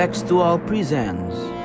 Textual 0.00 0.58
presents 0.58 1.59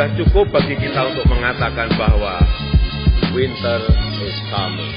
Sudah 0.00 0.16
cukup 0.16 0.46
bagi 0.48 0.80
kita 0.80 1.12
untuk 1.12 1.28
mengatakan 1.28 1.92
bahwa 2.00 2.40
winter 3.36 3.84
is 4.24 4.32
coming. 4.48 4.96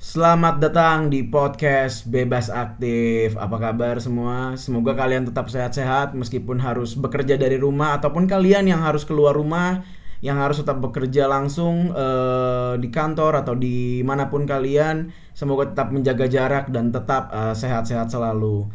Selamat 0.00 0.64
datang 0.64 1.12
di 1.12 1.20
podcast 1.20 2.08
Bebas 2.08 2.48
Aktif. 2.48 3.36
Apa 3.36 3.60
kabar 3.60 4.00
semua? 4.00 4.56
Semoga 4.56 4.96
kalian 4.96 5.28
tetap 5.28 5.52
sehat-sehat 5.52 6.16
meskipun 6.16 6.56
harus 6.56 6.96
bekerja 6.96 7.36
dari 7.36 7.60
rumah 7.60 8.00
ataupun 8.00 8.24
kalian 8.24 8.72
yang 8.72 8.80
harus 8.80 9.04
keluar 9.04 9.36
rumah 9.36 9.84
yang 10.24 10.40
harus 10.40 10.64
tetap 10.64 10.80
bekerja 10.80 11.28
langsung 11.28 11.92
eh, 11.92 12.80
di 12.80 12.88
kantor 12.88 13.44
atau 13.44 13.52
di 13.52 14.00
mana 14.08 14.32
pun 14.32 14.48
kalian. 14.48 15.12
Semoga 15.36 15.68
tetap 15.68 15.92
menjaga 15.92 16.32
jarak 16.32 16.72
dan 16.72 16.96
tetap 16.96 17.28
eh, 17.28 17.52
sehat-sehat 17.52 18.08
selalu. 18.08 18.72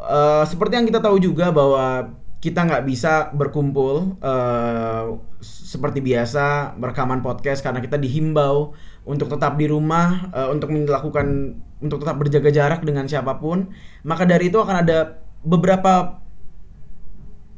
Eh, 0.00 0.44
seperti 0.48 0.80
yang 0.80 0.88
kita 0.88 1.04
tahu 1.04 1.20
juga 1.20 1.52
bahwa 1.52 2.16
kita 2.40 2.64
nggak 2.64 2.84
bisa 2.88 3.28
berkumpul 3.36 4.16
eh, 4.24 5.04
seperti 5.44 6.00
biasa 6.00 6.76
rekaman 6.80 7.20
podcast 7.20 7.60
karena 7.60 7.84
kita 7.84 8.00
dihimbau 8.00 8.72
untuk 9.04 9.28
tetap 9.28 9.60
di 9.60 9.68
rumah 9.68 10.32
eh, 10.32 10.48
untuk 10.48 10.72
melakukan 10.72 11.56
untuk 11.84 12.00
tetap 12.00 12.16
berjaga 12.16 12.50
jarak 12.52 12.80
dengan 12.80 13.04
siapa 13.04 13.36
pun. 13.36 13.68
Maka 14.08 14.24
dari 14.24 14.48
itu 14.48 14.56
akan 14.56 14.76
ada 14.84 15.20
beberapa 15.44 16.20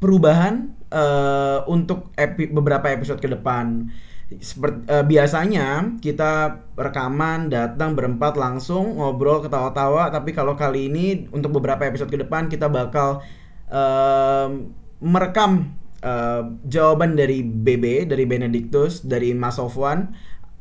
perubahan 0.03 0.75
eh, 0.91 1.59
untuk 1.71 2.11
epi- 2.19 2.51
beberapa 2.51 2.91
episode 2.91 3.23
ke 3.23 3.31
depan. 3.31 3.87
Seperti 4.35 4.83
eh, 4.91 5.05
biasanya 5.07 5.99
kita 6.03 6.59
rekaman 6.75 7.47
datang 7.47 7.95
berempat 7.95 8.35
langsung 8.35 8.99
ngobrol 8.99 9.39
ketawa-tawa. 9.39 10.11
Tapi 10.11 10.35
kalau 10.35 10.59
kali 10.59 10.91
ini 10.91 11.31
untuk 11.31 11.55
beberapa 11.55 11.87
episode 11.87 12.11
ke 12.11 12.19
depan 12.19 12.51
kita 12.51 12.67
bakal 12.67 13.23
merekam 15.03 15.51
eh, 16.03 16.41
jawaban 16.69 17.17
dari 17.19 17.43
BB 17.43 18.07
dari 18.07 18.23
Benedictus 18.23 19.03
dari 19.03 19.35
Mas 19.35 19.57
Sofwan 19.59 20.13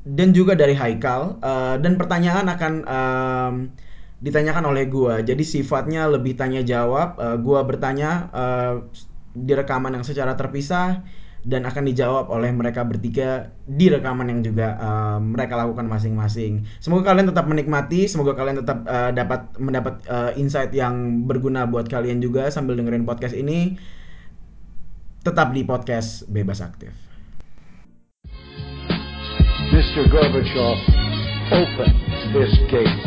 dan 0.02 0.34
juga 0.34 0.58
dari 0.58 0.74
Haikal. 0.74 1.38
Eh, 1.42 1.76
dan 1.82 1.94
pertanyaan 2.00 2.46
akan 2.50 2.72
em, 2.86 3.54
ditanyakan 4.22 4.64
oleh 4.70 4.86
gua. 4.90 5.22
Jadi 5.22 5.42
sifatnya 5.46 6.10
lebih 6.10 6.34
tanya 6.38 6.62
jawab. 6.62 7.18
Eh, 7.18 7.36
gua 7.42 7.62
bertanya 7.66 8.30
eh, 8.34 8.74
di 9.32 9.52
rekaman 9.56 9.96
yang 9.96 10.04
secara 10.06 10.36
terpisah 10.36 11.02
dan 11.42 11.66
akan 11.66 11.90
dijawab 11.90 12.30
oleh 12.30 12.54
mereka 12.54 12.86
bertiga 12.86 13.50
di 13.66 13.90
rekaman 13.90 14.30
yang 14.30 14.40
juga 14.46 14.78
eh, 14.78 15.18
mereka 15.18 15.58
lakukan 15.58 15.90
masing-masing. 15.90 16.62
Semoga 16.78 17.10
kalian 17.10 17.34
tetap 17.34 17.50
menikmati, 17.50 18.06
semoga 18.06 18.38
kalian 18.38 18.62
tetap 18.62 18.86
eh, 18.86 19.10
dapat 19.10 19.50
mendapat 19.58 19.94
eh, 20.06 20.32
insight 20.38 20.70
yang 20.70 21.26
berguna 21.26 21.66
buat 21.66 21.90
kalian 21.90 22.22
juga 22.22 22.46
sambil 22.54 22.78
dengerin 22.78 23.02
podcast 23.02 23.34
ini. 23.34 23.74
Tetap 25.22 25.54
di 25.54 25.62
podcast 25.62 26.26
Bebas 26.30 26.62
Aktif. 26.62 26.90
Mr. 29.70 30.04
Gorbachev, 30.10 30.78
open 31.54 31.90
this 32.34 32.54
gate. 32.70 32.98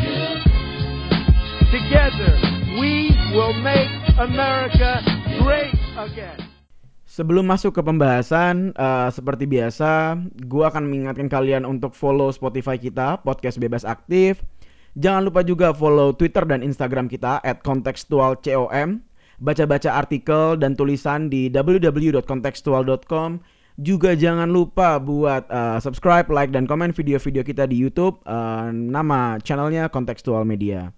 Together, 1.72 2.32
we 2.80 3.12
will 3.32 3.52
make 3.60 3.88
America 4.18 5.00
great 5.40 5.76
again. 5.96 6.45
Sebelum 7.16 7.48
masuk 7.48 7.72
ke 7.72 7.80
pembahasan, 7.80 8.76
eh, 8.76 9.08
seperti 9.08 9.48
biasa, 9.48 10.20
gue 10.36 10.64
akan 10.68 10.84
mengingatkan 10.84 11.32
kalian 11.32 11.64
untuk 11.64 11.96
follow 11.96 12.28
Spotify 12.28 12.76
kita, 12.76 13.24
podcast 13.24 13.56
bebas 13.56 13.88
aktif. 13.88 14.44
Jangan 15.00 15.24
lupa 15.24 15.40
juga 15.40 15.72
follow 15.72 16.12
Twitter 16.12 16.44
dan 16.44 16.60
Instagram 16.60 17.08
kita 17.08 17.40
@kontekstualcom. 17.64 19.00
Baca-baca 19.40 19.96
artikel 19.96 20.60
dan 20.60 20.76
tulisan 20.76 21.32
di 21.32 21.48
www.kontekstual.com. 21.48 23.40
Juga 23.80 24.12
jangan 24.12 24.52
lupa 24.52 25.00
buat 25.00 25.48
eh, 25.48 25.80
subscribe, 25.80 26.28
like, 26.28 26.52
dan 26.52 26.68
komen 26.68 26.92
video-video 26.92 27.40
kita 27.40 27.64
di 27.64 27.80
YouTube. 27.80 28.20
Eh, 28.28 28.68
nama 28.76 29.40
channelnya 29.40 29.88
Kontekstual 29.88 30.44
Media. 30.44 30.92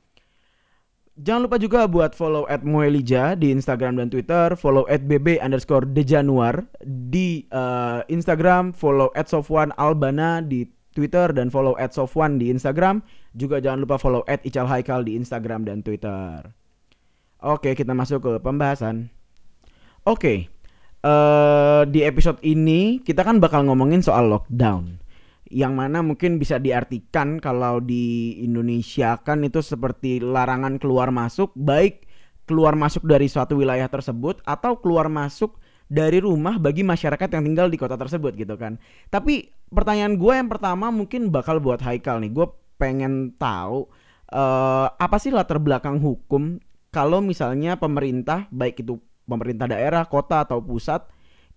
Jangan 1.19 1.51
lupa 1.51 1.59
juga 1.59 1.91
buat 1.91 2.15
follow 2.15 2.47
at 2.47 2.62
Moelija 2.62 3.34
di 3.34 3.51
Instagram 3.51 3.99
dan 3.99 4.06
Twitter, 4.06 4.55
follow 4.55 4.87
at 4.87 5.03
bb 5.03 5.43
underscore 5.43 5.83
dejanuar 5.83 6.62
di 7.11 7.43
eh, 7.51 8.01
Instagram, 8.06 8.71
follow 8.71 9.11
at 9.19 9.27
Sofwan 9.27 9.75
Albana 9.75 10.39
di 10.39 10.62
Twitter 10.95 11.34
dan 11.34 11.51
follow 11.51 11.75
at 11.75 11.91
Sofwan 11.91 12.39
di 12.39 12.55
Instagram. 12.55 13.03
Juga 13.34 13.59
jangan 13.59 13.83
lupa 13.83 13.99
follow 13.99 14.23
at 14.31 14.47
Ical 14.47 14.71
Haikal 14.71 15.03
di 15.03 15.19
Instagram 15.19 15.67
dan 15.67 15.83
Twitter. 15.83 16.55
Oke, 17.43 17.75
kita 17.75 17.99
masuk 17.99 18.23
ke 18.23 18.33
pembahasan. 18.39 19.11
Oke, 20.06 20.47
eh, 21.03 21.83
di 21.91 22.00
episode 22.06 22.39
ini 22.47 23.03
kita 23.03 23.27
kan 23.27 23.43
bakal 23.43 23.67
ngomongin 23.67 24.06
soal 24.06 24.31
lockdown 24.31 25.03
yang 25.48 25.76
mana 25.76 26.04
mungkin 26.04 26.36
bisa 26.36 26.60
diartikan 26.60 27.41
kalau 27.41 27.81
di 27.81 28.36
Indonesia 28.44 29.16
kan 29.25 29.41
itu 29.44 29.64
seperti 29.64 30.20
larangan 30.20 30.76
keluar 30.76 31.09
masuk 31.09 31.53
baik 31.56 32.04
keluar 32.48 32.72
masuk 32.72 33.04
dari 33.04 33.28
suatu 33.28 33.60
wilayah 33.60 33.88
tersebut 33.92 34.41
atau 34.48 34.81
keluar 34.81 35.12
masuk 35.12 35.60
dari 35.88 36.20
rumah 36.20 36.56
bagi 36.56 36.84
masyarakat 36.84 37.28
yang 37.28 37.44
tinggal 37.44 37.69
di 37.69 37.76
kota 37.76 37.97
tersebut 37.97 38.37
gitu 38.37 38.56
kan. 38.56 38.81
Tapi 39.12 39.53
pertanyaan 39.69 40.16
gue 40.16 40.32
yang 40.32 40.48
pertama 40.48 40.88
mungkin 40.88 41.28
bakal 41.28 41.60
buat 41.60 41.81
Haikal 41.84 42.25
nih. 42.25 42.32
Gue 42.32 42.48
pengen 42.81 43.37
tahu 43.37 43.88
eh, 44.32 44.87
apa 44.88 45.16
sih 45.20 45.28
latar 45.28 45.60
belakang 45.60 46.00
hukum 46.00 46.56
kalau 46.88 47.20
misalnya 47.20 47.76
pemerintah 47.76 48.48
baik 48.48 48.81
itu 48.81 48.97
pemerintah 49.28 49.69
daerah, 49.69 50.08
kota 50.08 50.48
atau 50.48 50.64
pusat 50.64 51.04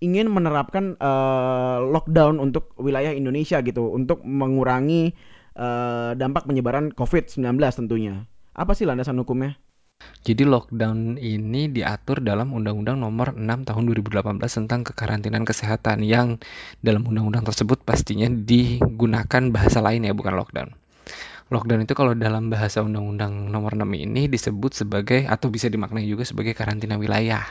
ingin 0.01 0.27
menerapkan 0.27 0.97
eh, 0.97 1.79
lockdown 1.85 2.41
untuk 2.41 2.73
wilayah 2.81 3.13
Indonesia 3.13 3.61
gitu 3.61 3.93
untuk 3.93 4.25
mengurangi 4.25 5.13
eh, 5.55 6.11
dampak 6.17 6.49
penyebaran 6.49 6.91
COVID-19 6.91 7.45
tentunya. 7.61 8.25
Apa 8.51 8.75
sih 8.75 8.89
landasan 8.89 9.21
hukumnya? 9.21 9.55
Jadi 10.25 10.49
lockdown 10.49 11.21
ini 11.21 11.69
diatur 11.69 12.25
dalam 12.25 12.53
Undang-Undang 12.57 12.97
Nomor 12.97 13.37
6 13.37 13.69
Tahun 13.69 13.83
2018 13.85 14.41
tentang 14.41 14.81
kekarantinaan 14.81 15.45
kesehatan 15.45 16.01
yang 16.01 16.41
dalam 16.81 17.05
undang-undang 17.05 17.45
tersebut 17.45 17.85
pastinya 17.85 18.25
digunakan 18.29 19.43
bahasa 19.53 19.81
lain 19.81 20.09
ya 20.09 20.13
bukan 20.17 20.33
lockdown. 20.33 20.73
Lockdown 21.51 21.83
itu 21.83 21.93
kalau 21.93 22.15
dalam 22.15 22.47
bahasa 22.47 22.79
Undang-Undang 22.81 23.51
Nomor 23.51 23.75
6 23.77 23.83
ini 23.93 24.31
disebut 24.31 24.71
sebagai 24.71 25.27
atau 25.27 25.51
bisa 25.51 25.67
dimaknai 25.67 26.07
juga 26.07 26.23
sebagai 26.23 26.57
karantina 26.57 26.95
wilayah. 26.95 27.43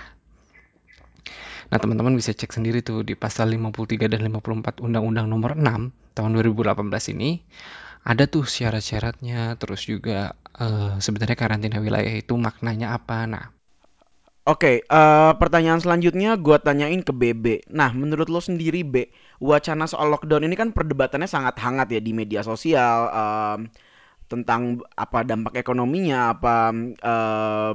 Nah, 1.71 1.79
teman-teman 1.83 2.15
bisa 2.19 2.35
cek 2.35 2.51
sendiri 2.57 2.79
tuh 2.83 3.07
di 3.09 3.15
pasal 3.15 3.47
53 3.55 4.11
dan 4.13 4.21
54 4.27 4.83
Undang-Undang 4.87 5.27
Nomor 5.31 5.53
6 5.55 5.95
tahun 6.17 6.31
2018 6.35 7.15
ini 7.15 7.31
ada 8.11 8.25
tuh 8.27 8.45
syarat-syaratnya, 8.49 9.55
terus 9.61 9.83
juga 9.87 10.35
eh, 10.59 10.93
sebenarnya 11.05 11.37
karantina 11.39 11.79
wilayah 11.85 12.15
itu 12.23 12.35
maknanya 12.47 12.97
apa. 12.99 13.19
Nah, 13.31 13.47
Oke, 14.49 14.83
eh, 14.83 15.33
pertanyaan 15.37 15.79
selanjutnya 15.85 16.35
gue 16.41 16.57
tanyain 16.59 17.05
ke 17.05 17.13
BB. 17.13 17.45
Nah, 17.71 17.93
menurut 17.93 18.27
lo 18.33 18.41
sendiri, 18.41 18.81
B, 18.83 19.07
wacana 19.39 19.85
soal 19.85 20.09
lockdown 20.11 20.43
ini 20.49 20.57
kan 20.59 20.73
perdebatannya 20.73 21.29
sangat 21.29 21.61
hangat 21.61 21.93
ya 21.93 22.01
di 22.01 22.11
media 22.17 22.41
sosial 22.43 22.99
em, 23.13 23.61
tentang 24.33 24.81
apa 24.97 25.27
dampak 25.29 25.55
ekonominya, 25.61 26.35
apa 26.35 26.55
eh, 27.13 27.73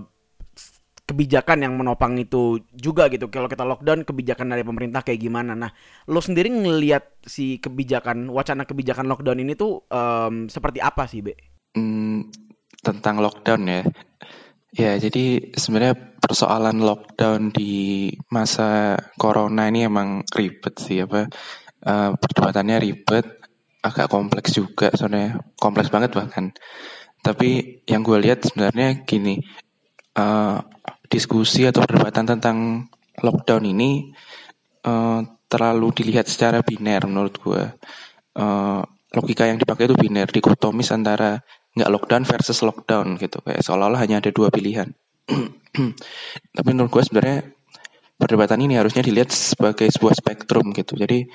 kebijakan 1.06 1.62
yang 1.62 1.74
menopang 1.78 2.18
itu 2.18 2.66
juga 2.74 3.08
gitu. 3.14 3.30
Kalau 3.30 3.46
kita 3.46 3.62
lockdown, 3.62 4.04
kebijakan 4.04 4.52
dari 4.58 4.66
pemerintah 4.66 5.06
kayak 5.06 5.22
gimana? 5.22 5.54
Nah, 5.54 5.70
lo 6.10 6.20
sendiri 6.20 6.50
ngelihat 6.50 7.22
si 7.22 7.62
kebijakan, 7.62 8.34
wacana 8.34 8.66
kebijakan 8.66 9.06
lockdown 9.06 9.40
ini 9.46 9.54
tuh 9.54 9.86
em, 9.88 10.50
seperti 10.50 10.82
apa 10.82 11.06
sih, 11.06 11.22
B? 11.22 11.38
Hmm, 11.78 12.34
tentang 12.82 13.22
lockdown 13.22 13.62
ya. 13.70 13.82
Ya, 14.76 14.92
jadi 15.00 15.56
sebenarnya 15.56 16.20
persoalan 16.20 16.84
lockdown 16.84 17.56
di 17.56 18.12
masa 18.28 19.00
corona 19.16 19.72
ini 19.72 19.88
emang 19.88 20.28
ribet 20.36 20.76
sih 20.84 21.00
apa 21.00 21.32
eh, 21.80 22.12
perdebatannya 22.12 22.84
ribet, 22.84 23.40
agak 23.80 24.12
kompleks 24.12 24.52
juga 24.58 24.92
sebenarnya, 24.92 25.40
kompleks 25.56 25.94
banget 25.94 26.12
bahkan. 26.18 26.52
Tapi 27.24 27.82
yang 27.88 28.04
gue 28.04 28.20
lihat 28.20 28.44
sebenarnya 28.44 29.08
gini, 29.08 29.40
eh, 30.18 30.58
diskusi 31.08 31.68
atau 31.68 31.84
perdebatan 31.86 32.26
tentang 32.26 32.88
lockdown 33.22 33.64
ini 33.66 34.12
uh, 34.86 35.22
terlalu 35.48 35.94
dilihat 35.96 36.28
secara 36.28 36.62
biner 36.66 37.06
menurut 37.08 37.36
gue. 37.40 37.64
Uh, 38.36 38.84
logika 39.16 39.48
yang 39.48 39.56
dipakai 39.56 39.88
itu 39.88 39.96
biner, 39.96 40.28
dikotomis 40.28 40.92
antara 40.92 41.40
nggak 41.76 41.90
lockdown 41.92 42.24
versus 42.28 42.60
lockdown 42.64 43.16
gitu. 43.16 43.40
Kayak 43.44 43.64
seolah-olah 43.64 44.00
hanya 44.04 44.20
ada 44.20 44.32
dua 44.32 44.52
pilihan. 44.52 44.92
Tapi 46.56 46.70
menurut 46.72 46.92
gue 46.92 47.04
sebenarnya 47.04 47.38
perdebatan 48.16 48.60
ini 48.64 48.80
harusnya 48.80 49.04
dilihat 49.04 49.32
sebagai 49.32 49.88
sebuah 49.92 50.16
spektrum 50.16 50.72
gitu. 50.76 50.96
Jadi 50.96 51.28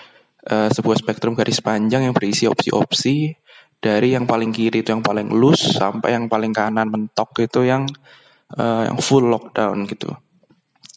uh, 0.49 0.69
sebuah 0.73 0.97
spektrum 1.01 1.37
garis 1.37 1.61
panjang 1.61 2.09
yang 2.09 2.15
berisi 2.17 2.49
opsi-opsi 2.49 3.37
dari 3.81 4.13
yang 4.13 4.29
paling 4.29 4.53
kiri 4.53 4.85
itu 4.85 4.93
yang 4.93 5.01
paling 5.01 5.33
loose 5.33 5.73
sampai 5.77 6.13
yang 6.13 6.29
paling 6.29 6.53
kanan 6.53 6.93
mentok 6.93 7.33
itu 7.41 7.65
yang 7.65 7.89
uh, 8.57 8.83
yang 8.89 8.99
full 8.99 9.27
lockdown 9.29 9.87
gitu. 9.87 10.11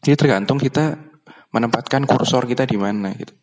Jadi 0.04 0.16
tergantung 0.20 0.58
kita 0.58 0.98
menempatkan 1.54 2.10
kursor 2.10 2.50
kita 2.50 2.66
di 2.66 2.78
mana 2.80 3.14
gitu. 3.14 3.34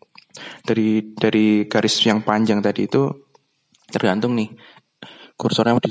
Dari 0.67 1.15
dari 1.15 1.67
garis 1.67 2.01
yang 2.07 2.23
panjang 2.27 2.63
tadi 2.63 2.87
itu 2.87 3.07
tergantung 3.91 4.39
nih 4.39 4.51
kursornya 5.35 5.73
mau 5.73 5.83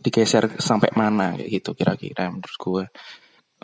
digeser 0.00 0.56
sampai 0.56 0.90
mana 0.96 1.36
kayak 1.36 1.50
gitu 1.60 1.70
kira-kira 1.76 2.32
menurut 2.32 2.56
gue. 2.56 2.84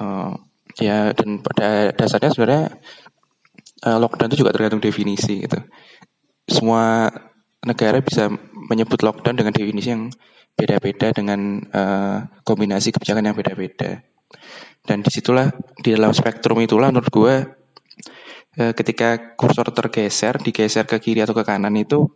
Uh, 0.00 0.32
ya 0.78 1.10
dan 1.16 1.42
pada 1.42 1.90
dasarnya 1.96 2.30
sebenarnya 2.30 2.66
uh, 3.88 3.98
lockdown 3.98 4.28
itu 4.30 4.44
juga 4.44 4.52
tergantung 4.52 4.84
definisi 4.84 5.44
gitu. 5.44 5.58
Semua 6.44 7.08
negara 7.64 8.00
bisa 8.00 8.32
menyebut 8.70 9.00
lockdown 9.04 9.36
dengan 9.36 9.52
definisi 9.52 9.92
yang 9.92 10.08
beda-beda 10.56 11.12
dengan 11.12 11.60
uh, 11.72 12.18
kombinasi 12.44 12.92
kebijakan 12.92 13.32
yang 13.32 13.36
beda-beda. 13.36 14.04
Dan 14.84 15.04
di 15.04 15.10
situlah 15.12 15.52
di 15.80 15.92
dalam 15.92 16.12
spektrum 16.16 16.60
itulah 16.60 16.88
menurut 16.88 17.10
gue 17.12 17.34
uh, 18.60 18.72
ketika 18.72 19.36
kursor 19.36 19.72
tergeser, 19.72 20.40
digeser 20.40 20.88
ke 20.88 20.96
kiri 21.00 21.20
atau 21.24 21.36
ke 21.36 21.44
kanan 21.44 21.76
itu 21.76 22.08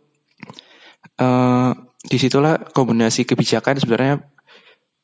uh, 1.21 1.71
di 2.05 2.17
situlah 2.17 2.61
kombinasi 2.73 3.25
kebijakan 3.25 3.77
sebenarnya 3.81 4.25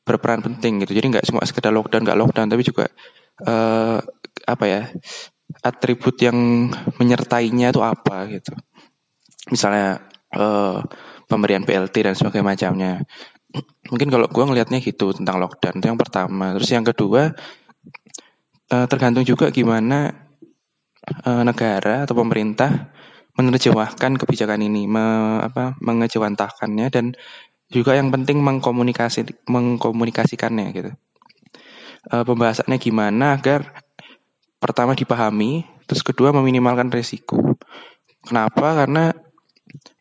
berperan 0.02 0.42
penting 0.42 0.82
gitu. 0.82 0.98
Jadi 0.98 1.06
nggak 1.18 1.26
cuma 1.30 1.46
sekedar 1.46 1.70
lockdown, 1.70 2.02
nggak 2.02 2.18
lockdown, 2.18 2.50
tapi 2.50 2.62
juga 2.66 2.90
uh, 3.46 4.02
apa 4.46 4.64
ya 4.66 4.82
atribut 5.62 6.18
yang 6.18 6.70
menyertainya 6.98 7.70
itu 7.70 7.82
apa 7.82 8.26
gitu. 8.30 8.54
Misalnya 9.50 10.11
uh, 10.36 10.84
pemberian 11.28 11.64
BLT 11.64 11.96
dan 12.04 12.14
sebagainya 12.16 12.46
macamnya. 12.46 12.92
Mungkin 13.88 14.08
kalau 14.08 14.28
gue 14.28 14.44
ngelihatnya 14.44 14.80
gitu 14.80 15.12
tentang 15.12 15.36
lockdown 15.40 15.80
itu 15.80 15.86
yang 15.92 16.00
pertama. 16.00 16.56
Terus 16.56 16.70
yang 16.72 16.84
kedua 16.84 17.32
uh, 18.72 18.86
tergantung 18.88 19.24
juga 19.28 19.52
gimana 19.52 20.12
uh, 21.28 21.42
negara 21.44 22.08
atau 22.08 22.16
pemerintah 22.16 22.92
menerjemahkan 23.32 24.20
kebijakan 24.20 24.60
ini, 24.60 24.84
me, 24.84 25.40
apa, 25.40 25.72
mengejawantahkannya 25.80 26.92
dan 26.92 27.16
juga 27.72 27.96
yang 27.96 28.12
penting 28.12 28.44
mengkomunikasi 28.44 29.48
mengkomunikasikannya 29.48 30.68
gitu. 30.76 30.92
Pembahasannya 32.02 32.76
gimana 32.82 33.38
agar 33.38 33.72
pertama 34.60 34.92
dipahami, 34.92 35.64
terus 35.88 36.04
kedua 36.04 36.28
meminimalkan 36.36 36.92
resiko. 36.92 37.56
Kenapa? 38.20 38.84
Karena 38.84 39.16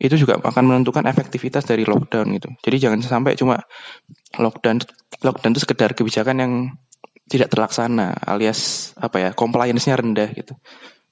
itu 0.01 0.15
juga 0.17 0.37
akan 0.37 0.63
menentukan 0.67 1.05
efektivitas 1.07 1.63
dari 1.65 1.87
lockdown 1.87 2.27
gitu. 2.35 2.49
Jadi 2.61 2.77
jangan 2.77 2.99
sampai 3.01 3.37
cuma 3.37 3.61
lockdown 4.37 4.83
lockdown 5.21 5.51
itu 5.55 5.61
sekedar 5.63 5.93
kebijakan 5.93 6.35
yang 6.39 6.53
tidak 7.31 7.47
terlaksana 7.47 8.11
alias 8.27 8.91
apa 8.99 9.17
ya 9.17 9.29
compliance-nya 9.31 9.95
rendah 9.95 10.29
gitu. 10.35 10.53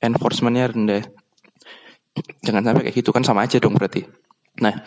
Enforcement-nya 0.04 0.72
rendah. 0.72 1.04
Jangan 2.44 2.64
sampai 2.66 2.90
kayak 2.90 2.96
gitu 3.00 3.16
kan 3.16 3.24
sama 3.24 3.48
aja 3.48 3.60
dong 3.64 3.80
berarti. 3.80 4.04
Nah, 4.60 4.84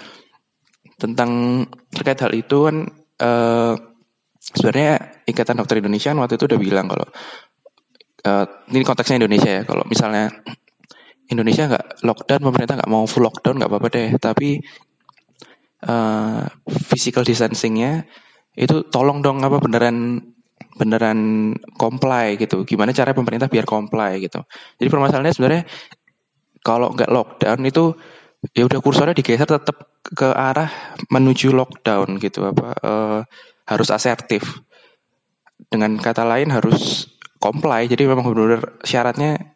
tentang 1.01 1.65
terkait 1.89 2.21
hal 2.21 2.33
itu 2.37 2.69
kan 2.69 2.77
uh, 3.25 3.75
sebenarnya 4.39 5.23
Ikatan 5.25 5.57
Dokter 5.57 5.81
Indonesia 5.81 6.13
kan 6.13 6.19
waktu 6.21 6.37
itu 6.37 6.45
udah 6.51 6.59
bilang 6.61 6.87
kalau 6.91 7.07
uh, 8.27 8.45
ini 8.69 8.85
konteksnya 8.85 9.23
Indonesia 9.23 9.51
ya, 9.51 9.63
kalau 9.65 9.87
misalnya 9.87 10.31
Indonesia 11.33 11.69
nggak 11.69 12.05
lockdown, 12.05 12.41
pemerintah 12.53 12.75
nggak 12.79 12.91
mau 12.93 13.05
full 13.09 13.25
lockdown 13.25 13.57
nggak 13.59 13.71
apa-apa 13.71 13.89
deh. 13.89 14.09
Tapi 14.21 14.49
uh, 15.89 16.45
physical 16.93 17.25
distancingnya 17.25 18.07
itu 18.53 18.85
tolong 18.93 19.25
dong 19.25 19.41
apa 19.41 19.59
beneran 19.59 20.21
beneran 20.77 21.53
comply 21.77 22.37
gitu. 22.37 22.65
Gimana 22.69 22.93
cara 22.93 23.17
pemerintah 23.17 23.49
biar 23.49 23.65
comply 23.65 24.21
gitu. 24.23 24.45
Jadi 24.79 24.89
permasalahannya 24.89 25.35
sebenarnya 25.35 25.65
kalau 26.63 26.95
nggak 26.95 27.11
lockdown 27.11 27.61
itu 27.67 27.97
ya 28.55 28.67
udah 28.67 28.79
kursornya 28.83 29.15
digeser 29.15 29.47
tetap 29.47 30.03
ke 30.03 30.27
arah 30.27 30.71
menuju 31.11 31.55
lockdown 31.55 32.19
gitu 32.19 32.47
apa 32.47 32.69
uh, 32.83 33.21
harus 33.67 33.89
asertif. 33.91 34.63
Dengan 35.63 35.95
kata 35.97 36.27
lain 36.27 36.51
harus 36.51 37.07
comply. 37.39 37.87
Jadi 37.87 38.07
memang 38.07 38.27
benar-benar 38.27 38.83
syaratnya 38.83 39.55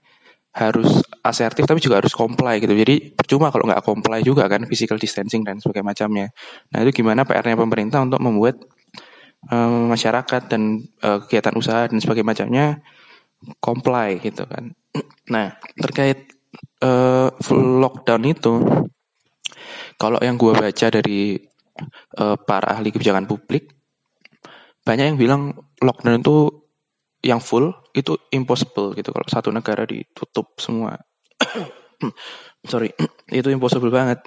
harus 0.54 1.04
asertif 1.28 1.66
tapi 1.66 1.82
juga 1.82 2.00
harus 2.00 2.14
comply 2.14 2.62
gitu. 2.62 2.72
Jadi 2.72 3.12
percuma 3.14 3.50
kalau 3.50 3.66
nggak 3.68 3.82
comply 3.82 4.22
juga 4.22 4.46
kan 4.46 4.64
physical 4.64 4.96
distancing 4.96 5.42
dan 5.42 5.58
sebagainya 5.58 5.86
macamnya. 5.86 6.26
Nah 6.72 6.78
itu 6.86 7.02
gimana 7.02 7.26
PR-nya 7.26 7.58
pemerintah 7.58 8.02
untuk 8.02 8.22
membuat 8.22 8.62
um, 9.50 9.90
masyarakat 9.90 10.42
dan 10.48 10.86
uh, 11.02 11.22
kegiatan 11.26 11.54
usaha 11.58 11.86
dan 11.90 11.98
sebagainya 11.98 12.28
macamnya 12.28 12.66
comply 13.60 14.18
gitu 14.22 14.46
kan. 14.46 14.72
Nah 15.26 15.58
terkait 15.74 16.30
uh, 16.86 17.34
full 17.42 17.82
lockdown 17.82 18.22
itu, 18.30 18.54
kalau 19.98 20.22
yang 20.22 20.38
gue 20.38 20.54
baca 20.54 20.86
dari 20.86 21.34
uh, 22.16 22.36
para 22.38 22.78
ahli 22.78 22.94
kebijakan 22.94 23.26
publik, 23.26 23.74
banyak 24.86 25.14
yang 25.14 25.18
bilang 25.18 25.42
lockdown 25.82 26.22
itu 26.22 26.66
yang 27.26 27.42
full 27.42 27.74
itu 27.90 28.14
impossible 28.30 28.94
gitu 28.94 29.10
kalau 29.10 29.26
satu 29.26 29.50
negara 29.50 29.82
ditutup 29.82 30.54
semua. 30.62 31.00
Sorry, 32.70 32.90
itu 33.38 33.48
impossible 33.50 33.92
banget. 33.92 34.24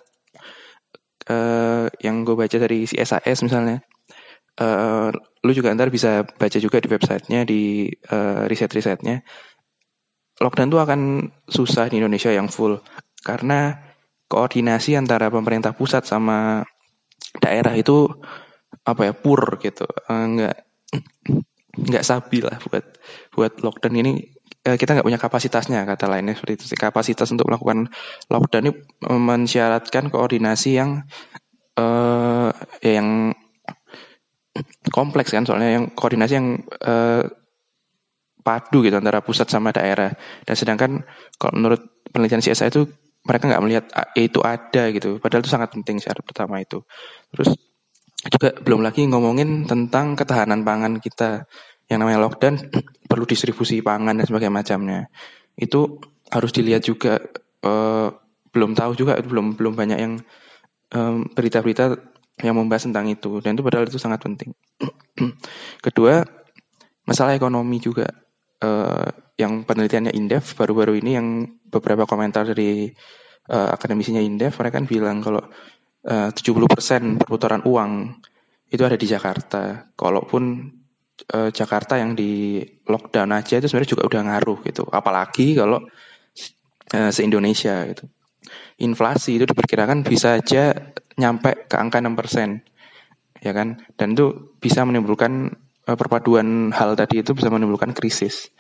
Uh, 1.30 1.86
yang 2.02 2.26
gue 2.26 2.34
baca 2.34 2.58
dari 2.58 2.90
si 2.90 2.98
SAS 2.98 3.46
misalnya, 3.46 3.86
uh, 4.58 5.14
lu 5.46 5.52
juga 5.54 5.70
ntar 5.78 5.94
bisa 5.94 6.26
baca 6.26 6.58
juga 6.58 6.82
di 6.82 6.90
websitenya 6.90 7.46
di 7.46 7.86
uh, 8.10 8.50
riset-risetnya. 8.50 9.22
Lockdown 10.40 10.72
itu 10.72 10.80
akan 10.80 11.02
susah 11.46 11.92
di 11.92 12.00
Indonesia 12.02 12.32
yang 12.32 12.50
full 12.50 12.82
karena 13.22 13.76
koordinasi 14.32 14.96
antara 14.96 15.28
pemerintah 15.30 15.76
pusat 15.76 16.08
sama 16.08 16.64
daerah 17.38 17.76
itu 17.76 18.10
apa 18.88 19.12
ya 19.12 19.14
pur 19.14 19.60
gitu, 19.62 19.86
uh, 19.86 20.26
nggak 20.34 20.56
nggak 21.80 22.04
stabil 22.04 22.44
lah 22.44 22.58
buat 22.68 22.86
buat 23.32 23.54
lockdown 23.62 23.96
ini 24.02 24.12
eh, 24.20 24.39
kita 24.60 25.00
nggak 25.00 25.08
punya 25.08 25.22
kapasitasnya 25.22 25.88
kata 25.88 26.12
lainnya 26.12 26.36
seperti 26.36 26.60
itu 26.60 26.76
kapasitas 26.76 27.32
untuk 27.32 27.48
melakukan 27.48 27.88
lockdown 28.28 28.70
ini 28.70 28.72
mensyaratkan 29.08 30.12
koordinasi 30.12 30.76
yang 30.76 31.08
uh, 31.80 32.52
yang 32.84 33.32
kompleks 34.92 35.32
kan 35.32 35.48
soalnya 35.48 35.80
yang 35.80 35.86
koordinasi 35.96 36.34
yang 36.36 36.48
uh, 36.84 37.24
padu 38.44 38.82
gitu 38.82 38.98
antara 38.98 39.22
pusat 39.22 39.48
sama 39.52 39.70
daerah. 39.76 40.16
Dan 40.44 40.56
sedangkan 40.56 40.92
kalau 41.38 41.54
menurut 41.56 41.82
penelitian 42.10 42.42
CSI 42.42 42.72
itu 42.72 42.90
mereka 43.28 43.52
nggak 43.52 43.64
melihat 43.64 43.86
itu 44.16 44.40
ada 44.42 44.84
gitu. 44.90 45.20
Padahal 45.20 45.44
itu 45.44 45.52
sangat 45.52 45.70
penting 45.76 46.00
syarat 46.00 46.24
pertama 46.24 46.64
itu. 46.64 46.82
Terus 47.36 47.54
juga 48.20 48.52
belum 48.60 48.84
lagi 48.84 49.08
ngomongin 49.08 49.64
tentang 49.70 50.20
ketahanan 50.20 50.68
pangan 50.68 51.00
kita 51.00 51.48
yang 51.90 52.00
namanya 52.06 52.22
lockdown 52.24 52.56
perlu 53.10 53.26
distribusi 53.26 53.82
pangan 53.82 54.16
dan 54.16 54.26
sebagainya 54.26 54.54
macamnya. 54.54 55.00
Itu 55.58 56.00
harus 56.30 56.54
dilihat 56.54 56.86
juga 56.86 57.20
uh, 57.66 58.14
belum 58.50 58.78
tahu 58.78 58.94
juga 58.98 59.18
belum 59.20 59.58
belum 59.58 59.74
banyak 59.74 60.00
yang 60.00 60.14
berita-berita 61.38 61.86
um, 61.94 62.02
yang 62.42 62.56
membahas 62.58 62.90
tentang 62.90 63.10
itu. 63.10 63.42
Dan 63.44 63.58
itu 63.58 63.62
padahal 63.62 63.86
itu 63.86 64.02
sangat 64.02 64.22
penting. 64.22 64.54
Kedua 65.86 66.24
masalah 67.06 67.34
ekonomi 67.34 67.82
juga 67.82 68.10
uh, 68.62 69.10
yang 69.38 69.66
penelitiannya 69.66 70.14
Indef 70.14 70.54
baru-baru 70.58 70.98
ini 71.02 71.12
yang 71.18 71.28
beberapa 71.70 72.06
komentar 72.06 72.46
dari 72.50 72.90
uh, 73.50 73.70
akademisinya 73.74 74.22
Indef 74.22 74.58
mereka 74.62 74.82
kan 74.82 74.86
bilang 74.86 75.22
kalau 75.22 75.42
Eh, 76.00 76.16
uh, 76.16 76.32
70% 76.32 77.20
perputaran 77.20 77.60
uang 77.68 78.24
itu 78.72 78.84
ada 78.88 78.96
di 78.96 79.04
Jakarta. 79.04 79.92
Kalaupun 80.00 80.72
uh, 81.34 81.50
Jakarta 81.52 82.00
yang 82.00 82.16
di 82.16 82.62
lockdown 82.88 83.36
aja 83.36 83.60
itu 83.60 83.68
sebenarnya 83.68 83.92
juga 83.98 84.04
udah 84.08 84.22
ngaruh 84.26 84.60
gitu. 84.66 84.84
Apalagi 84.88 85.58
kalau 85.58 85.84
uh, 86.96 87.12
se-Indonesia 87.12 87.86
gitu. 87.92 88.08
Inflasi 88.80 89.38
itu 89.38 89.46
diperkirakan 89.46 90.08
bisa 90.08 90.40
aja 90.40 90.94
nyampe 91.20 91.68
ke 91.68 91.76
angka 91.76 92.00
6%. 92.00 93.44
Ya 93.44 93.52
kan? 93.52 93.84
Dan 94.00 94.16
itu 94.16 94.56
bisa 94.64 94.84
menimbulkan 94.88 95.60
uh, 95.86 95.98
perpaduan 96.00 96.72
hal 96.72 96.96
tadi 96.96 97.22
itu 97.22 97.36
bisa 97.36 97.52
menimbulkan 97.52 97.92
krisis. 97.92 98.52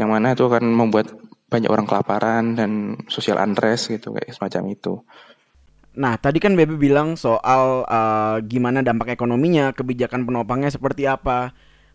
Yang 0.00 0.08
mana 0.08 0.32
itu 0.32 0.48
akan 0.48 0.64
membuat 0.72 1.12
banyak 1.52 1.68
orang 1.68 1.84
kelaparan 1.84 2.56
dan 2.56 2.96
sosial 3.12 3.36
unrest 3.36 3.92
gitu 3.92 4.16
kayak 4.16 4.32
semacam 4.32 4.72
itu. 4.72 5.04
Nah, 5.92 6.16
tadi 6.16 6.40
kan 6.40 6.56
Bebe 6.56 6.80
bilang 6.80 7.20
soal 7.20 7.84
uh, 7.84 8.40
gimana 8.40 8.80
dampak 8.80 9.12
ekonominya, 9.12 9.76
kebijakan 9.76 10.24
penopangnya 10.24 10.72
seperti 10.72 11.04
apa. 11.04 11.52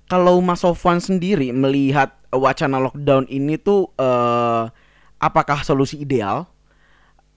Kalau 0.08 0.40
Mas 0.40 0.64
Sofwan 0.64 1.04
sendiri 1.04 1.52
melihat 1.52 2.16
wacana 2.32 2.80
lockdown 2.80 3.28
ini 3.28 3.60
tuh 3.60 3.92
uh, 4.00 4.72
apakah 5.20 5.64
solusi 5.68 6.00
ideal 6.00 6.48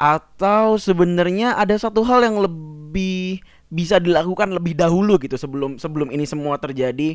atau 0.00 0.80
sebenarnya 0.80 1.58
ada 1.58 1.76
satu 1.76 2.06
hal 2.06 2.24
yang 2.24 2.40
lebih 2.40 3.42
bisa 3.70 3.98
dilakukan 4.02 4.50
lebih 4.50 4.74
dahulu 4.74 5.18
gitu 5.18 5.38
sebelum 5.38 5.78
sebelum 5.78 6.10
ini 6.10 6.26
semua 6.26 6.58
terjadi 6.58 7.14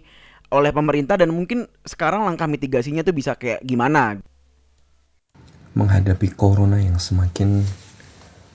oleh 0.54 0.72
pemerintah 0.72 1.18
dan 1.18 1.34
mungkin 1.34 1.66
sekarang 1.84 2.24
langkah 2.24 2.46
mitigasinya 2.46 3.02
tuh 3.02 3.16
bisa 3.16 3.34
kayak 3.34 3.64
gimana? 3.66 4.22
Menghadapi 5.76 6.32
corona 6.38 6.80
yang 6.80 7.02
semakin 7.02 7.66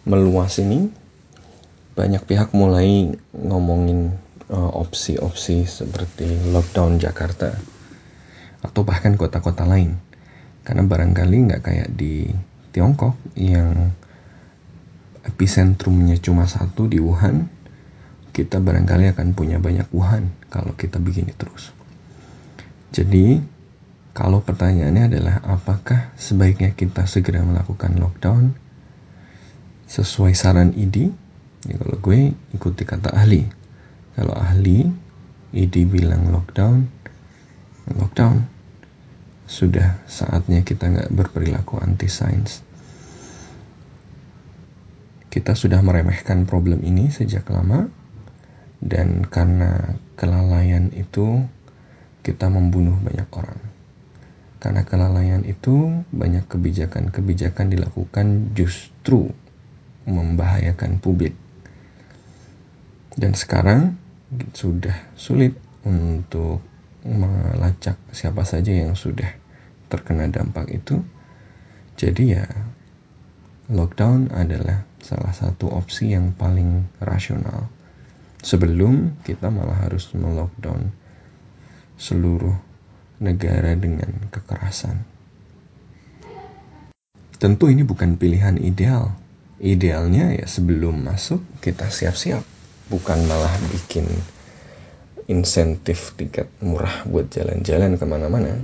meluas 0.08 0.56
ini 0.62 0.88
banyak 1.92 2.22
pihak 2.24 2.54
mulai 2.56 3.12
ngomongin 3.34 4.14
opsi-opsi 4.50 5.62
seperti 5.64 6.50
lockdown 6.50 6.98
Jakarta 6.98 7.54
atau 8.60 8.82
bahkan 8.82 9.14
kota-kota 9.14 9.64
lain. 9.64 9.96
Karena 10.66 10.84
barangkali 10.84 11.36
nggak 11.50 11.62
kayak 11.62 11.88
di 11.94 12.28
Tiongkok 12.70 13.16
yang 13.38 13.90
epicentrumnya 15.26 16.18
cuma 16.18 16.46
satu 16.46 16.86
di 16.86 16.98
Wuhan 17.02 17.46
kita 18.30 18.62
barangkali 18.62 19.10
akan 19.10 19.34
punya 19.34 19.58
banyak 19.58 19.90
Wuhan 19.90 20.30
kalau 20.52 20.74
kita 20.78 21.02
begini 21.02 21.34
terus. 21.34 21.74
Jadi 22.90 23.42
kalau 24.14 24.42
pertanyaannya 24.42 25.04
adalah 25.06 25.36
apakah 25.46 26.10
sebaiknya 26.18 26.74
kita 26.74 27.06
segera 27.06 27.42
melakukan 27.42 27.94
lockdown 27.98 28.54
sesuai 29.90 30.34
saran 30.34 30.70
ID 30.74 31.10
ya 31.66 31.74
kalau 31.76 31.98
gue 31.98 32.34
ikuti 32.54 32.82
kata 32.86 33.10
ahli 33.10 33.59
kalau 34.14 34.34
ahli 34.34 34.88
ID 35.54 35.86
bilang 35.86 36.30
lockdown 36.30 36.86
lockdown. 37.90 38.46
Sudah 39.50 39.98
saatnya 40.06 40.62
kita 40.62 40.86
nggak 40.86 41.10
berperilaku 41.10 41.82
anti 41.82 42.06
sains 42.06 42.62
kita 45.30 45.54
sudah 45.54 45.78
meremehkan 45.78 46.42
problem 46.42 46.82
ini 46.82 47.06
sejak 47.06 47.46
lama 47.54 47.86
dan 48.82 49.22
karena 49.30 49.94
kelalaian 50.18 50.90
itu 50.90 51.46
kita 52.26 52.50
membunuh 52.50 52.98
banyak 52.98 53.30
orang. 53.30 53.60
Karena 54.60 54.82
kelalaian 54.84 55.40
itu 55.46 56.04
banyak 56.12 56.44
kebijakan-kebijakan 56.50 57.72
dilakukan 57.72 58.52
justru 58.52 59.32
membahayakan 60.04 61.00
publik. 61.00 61.32
Dan 63.14 63.32
sekarang 63.32 63.96
sudah 64.54 64.94
sulit 65.18 65.58
untuk 65.82 66.62
melacak 67.02 67.98
siapa 68.14 68.46
saja 68.46 68.70
yang 68.70 68.94
sudah 68.94 69.26
terkena 69.90 70.30
dampak 70.30 70.70
itu. 70.70 71.02
Jadi 71.98 72.38
ya 72.38 72.46
lockdown 73.70 74.30
adalah 74.30 74.86
salah 75.02 75.34
satu 75.34 75.68
opsi 75.74 76.14
yang 76.14 76.32
paling 76.36 76.86
rasional. 77.02 77.66
Sebelum 78.40 79.20
kita 79.26 79.52
malah 79.52 79.84
harus 79.84 80.08
melockdown 80.16 80.94
seluruh 82.00 82.56
negara 83.20 83.76
dengan 83.76 84.08
kekerasan. 84.32 85.04
Tentu 87.36 87.68
ini 87.68 87.84
bukan 87.84 88.16
pilihan 88.16 88.56
ideal, 88.60 89.12
idealnya 89.60 90.32
ya 90.36 90.48
sebelum 90.48 91.04
masuk 91.04 91.40
kita 91.60 91.88
siap-siap 91.88 92.59
bukan 92.90 93.22
malah 93.30 93.54
bikin 93.70 94.04
insentif 95.30 96.10
tiket 96.18 96.50
murah 96.58 97.06
buat 97.06 97.30
jalan-jalan 97.30 97.94
ke 97.94 98.04
mana-mana 98.04 98.58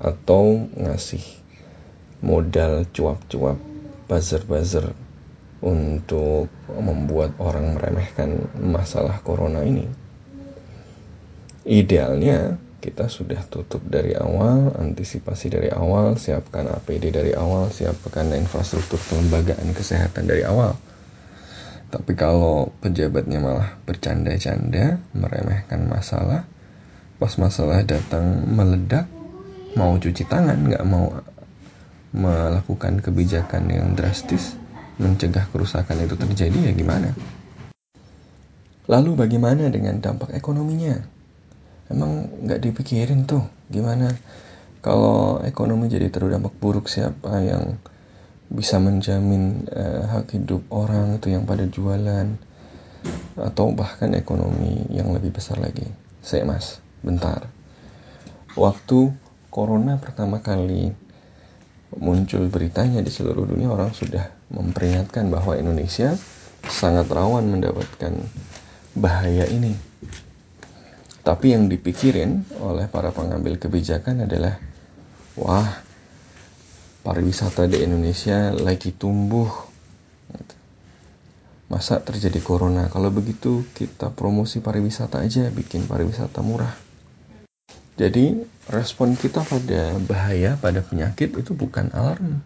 atau 0.00 0.64
ngasih 0.80 1.20
modal 2.24 2.88
cuap-cuap 2.96 3.60
buzzer-buzzer 4.08 4.96
untuk 5.60 6.48
membuat 6.72 7.36
orang 7.36 7.76
meremehkan 7.76 8.48
masalah 8.56 9.20
corona 9.20 9.60
ini. 9.60 9.84
Idealnya 11.68 12.56
kita 12.80 13.12
sudah 13.12 13.44
tutup 13.52 13.84
dari 13.84 14.16
awal, 14.16 14.72
antisipasi 14.80 15.52
dari 15.52 15.68
awal, 15.68 16.16
siapkan 16.16 16.64
APD 16.64 17.12
dari 17.12 17.36
awal, 17.36 17.68
siapkan 17.68 18.32
infrastruktur 18.32 18.96
kelembagaan 19.12 19.76
kesehatan 19.76 20.24
dari 20.24 20.48
awal. 20.48 20.72
Tapi 21.90 22.14
kalau 22.14 22.70
pejabatnya 22.78 23.42
malah 23.42 23.74
bercanda-canda, 23.82 25.02
meremehkan 25.10 25.90
masalah, 25.90 26.46
pas 27.18 27.34
masalah 27.34 27.82
datang 27.82 28.46
meledak, 28.46 29.10
mau 29.74 29.98
cuci 29.98 30.22
tangan, 30.24 30.70
nggak 30.70 30.84
mau 30.86 31.18
melakukan 32.14 33.02
kebijakan 33.02 33.66
yang 33.70 33.98
drastis, 33.98 34.54
mencegah 35.02 35.50
kerusakan 35.50 36.06
itu 36.06 36.14
terjadi 36.14 36.70
ya 36.70 36.72
gimana? 36.74 37.10
Lalu 38.86 39.18
bagaimana 39.18 39.66
dengan 39.66 39.98
dampak 39.98 40.34
ekonominya? 40.34 41.20
emang 41.90 42.30
nggak 42.46 42.62
dipikirin 42.62 43.26
tuh 43.26 43.42
gimana 43.66 44.14
kalau 44.80 45.42
ekonomi 45.42 45.90
jadi 45.90 46.08
terdampak 46.08 46.54
buruk 46.56 46.86
siapa 46.86 47.42
yang 47.42 47.76
bisa 48.50 48.82
menjamin 48.82 49.70
uh, 49.70 50.10
hak 50.10 50.34
hidup 50.34 50.66
orang 50.74 51.22
itu 51.22 51.30
yang 51.30 51.46
pada 51.46 51.64
jualan 51.70 52.34
atau 53.38 53.72
bahkan 53.72 54.12
ekonomi 54.12 54.90
yang 54.90 55.14
lebih 55.14 55.30
besar 55.32 55.56
lagi. 55.62 55.86
Saya 56.20 56.44
mas 56.44 56.82
bentar. 57.00 57.46
Waktu 58.58 59.14
corona 59.48 59.96
pertama 60.02 60.42
kali 60.42 60.90
muncul 61.96 62.46
beritanya 62.50 63.02
di 63.02 63.10
seluruh 63.10 63.46
dunia 63.46 63.70
orang 63.70 63.94
sudah 63.94 64.30
memperingatkan 64.50 65.30
bahwa 65.30 65.54
Indonesia 65.54 66.14
sangat 66.66 67.06
rawan 67.10 67.46
mendapatkan 67.50 68.14
bahaya 68.98 69.46
ini. 69.46 69.74
Tapi 71.20 71.52
yang 71.54 71.70
dipikirin 71.70 72.48
oleh 72.58 72.88
para 72.88 73.12
pengambil 73.12 73.60
kebijakan 73.60 74.24
adalah, 74.24 74.56
wah, 75.36 75.84
pariwisata 77.00 77.64
di 77.70 77.80
Indonesia 77.80 78.52
lagi 78.52 78.92
tumbuh. 78.92 79.48
Masa 81.70 82.02
terjadi 82.02 82.42
corona? 82.42 82.90
Kalau 82.90 83.14
begitu 83.14 83.62
kita 83.78 84.10
promosi 84.10 84.58
pariwisata 84.58 85.22
aja, 85.22 85.46
bikin 85.54 85.86
pariwisata 85.86 86.42
murah. 86.42 86.74
Jadi 87.94 88.42
respon 88.66 89.14
kita 89.14 89.46
pada 89.46 89.94
bahaya, 90.02 90.58
pada 90.58 90.82
penyakit 90.82 91.30
itu 91.36 91.52
bukan 91.54 91.94
alarm. 91.94 92.42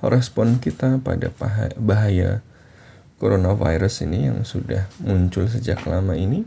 Respon 0.00 0.60
kita 0.60 1.00
pada 1.00 1.28
bahaya 1.76 2.40
coronavirus 3.20 4.04
ini 4.08 4.28
yang 4.32 4.44
sudah 4.44 4.84
muncul 5.00 5.48
sejak 5.48 5.84
lama 5.88 6.12
ini 6.12 6.44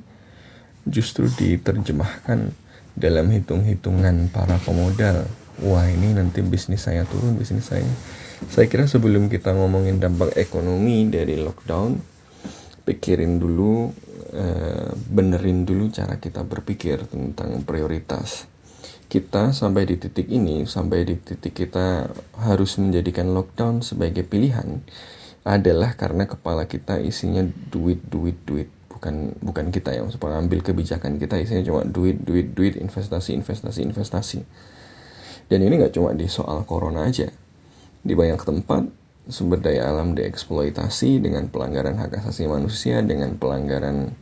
justru 0.88 1.28
diterjemahkan 1.28 2.54
dalam 2.98 3.30
hitung-hitungan 3.30 4.30
para 4.34 4.58
pemodal. 4.62 5.28
Wah 5.58 5.90
ini 5.90 6.14
nanti 6.14 6.46
bisnis 6.46 6.86
saya 6.86 7.02
turun, 7.10 7.34
bisnis 7.34 7.66
saya. 7.66 7.90
Saya 8.46 8.70
kira 8.70 8.86
sebelum 8.86 9.26
kita 9.26 9.58
ngomongin 9.58 9.98
dampak 9.98 10.38
ekonomi 10.38 11.10
dari 11.10 11.34
lockdown, 11.42 11.98
pikirin 12.86 13.42
dulu, 13.42 13.90
eh, 14.38 14.94
benerin 14.94 15.66
dulu 15.66 15.90
cara 15.90 16.22
kita 16.22 16.46
berpikir 16.46 17.10
tentang 17.10 17.66
prioritas. 17.66 18.46
Kita 19.10 19.50
sampai 19.50 19.90
di 19.90 19.98
titik 19.98 20.30
ini, 20.30 20.70
sampai 20.70 21.10
di 21.10 21.18
titik 21.18 21.58
kita 21.58 22.06
harus 22.38 22.78
menjadikan 22.78 23.34
lockdown 23.34 23.82
sebagai 23.82 24.22
pilihan, 24.30 24.86
adalah 25.42 25.98
karena 25.98 26.30
kepala 26.30 26.70
kita 26.70 27.02
isinya 27.02 27.42
duit, 27.74 28.06
duit, 28.06 28.38
duit 28.46 28.70
bukan 28.94 29.34
bukan 29.42 29.70
kita 29.70 29.94
yang 29.94 30.10
pengambil 30.18 30.66
kebijakan 30.66 31.22
kita 31.22 31.38
isinya 31.38 31.62
cuma 31.62 31.82
duit 31.86 32.18
duit 32.18 32.58
duit 32.58 32.74
investasi 32.82 33.38
investasi 33.38 33.86
investasi 33.86 34.42
dan 35.48 35.60
ini 35.64 35.80
nggak 35.80 35.96
cuma 35.96 36.12
di 36.12 36.28
soal 36.28 36.68
corona 36.68 37.08
aja. 37.08 37.32
Di 38.04 38.14
banyak 38.16 38.40
tempat 38.44 38.84
sumber 39.28 39.60
daya 39.60 39.92
alam 39.92 40.16
dieksploitasi 40.16 41.20
dengan 41.20 41.52
pelanggaran 41.52 42.00
hak 42.00 42.24
asasi 42.24 42.48
manusia 42.48 43.04
dengan 43.04 43.36
pelanggaran 43.36 44.16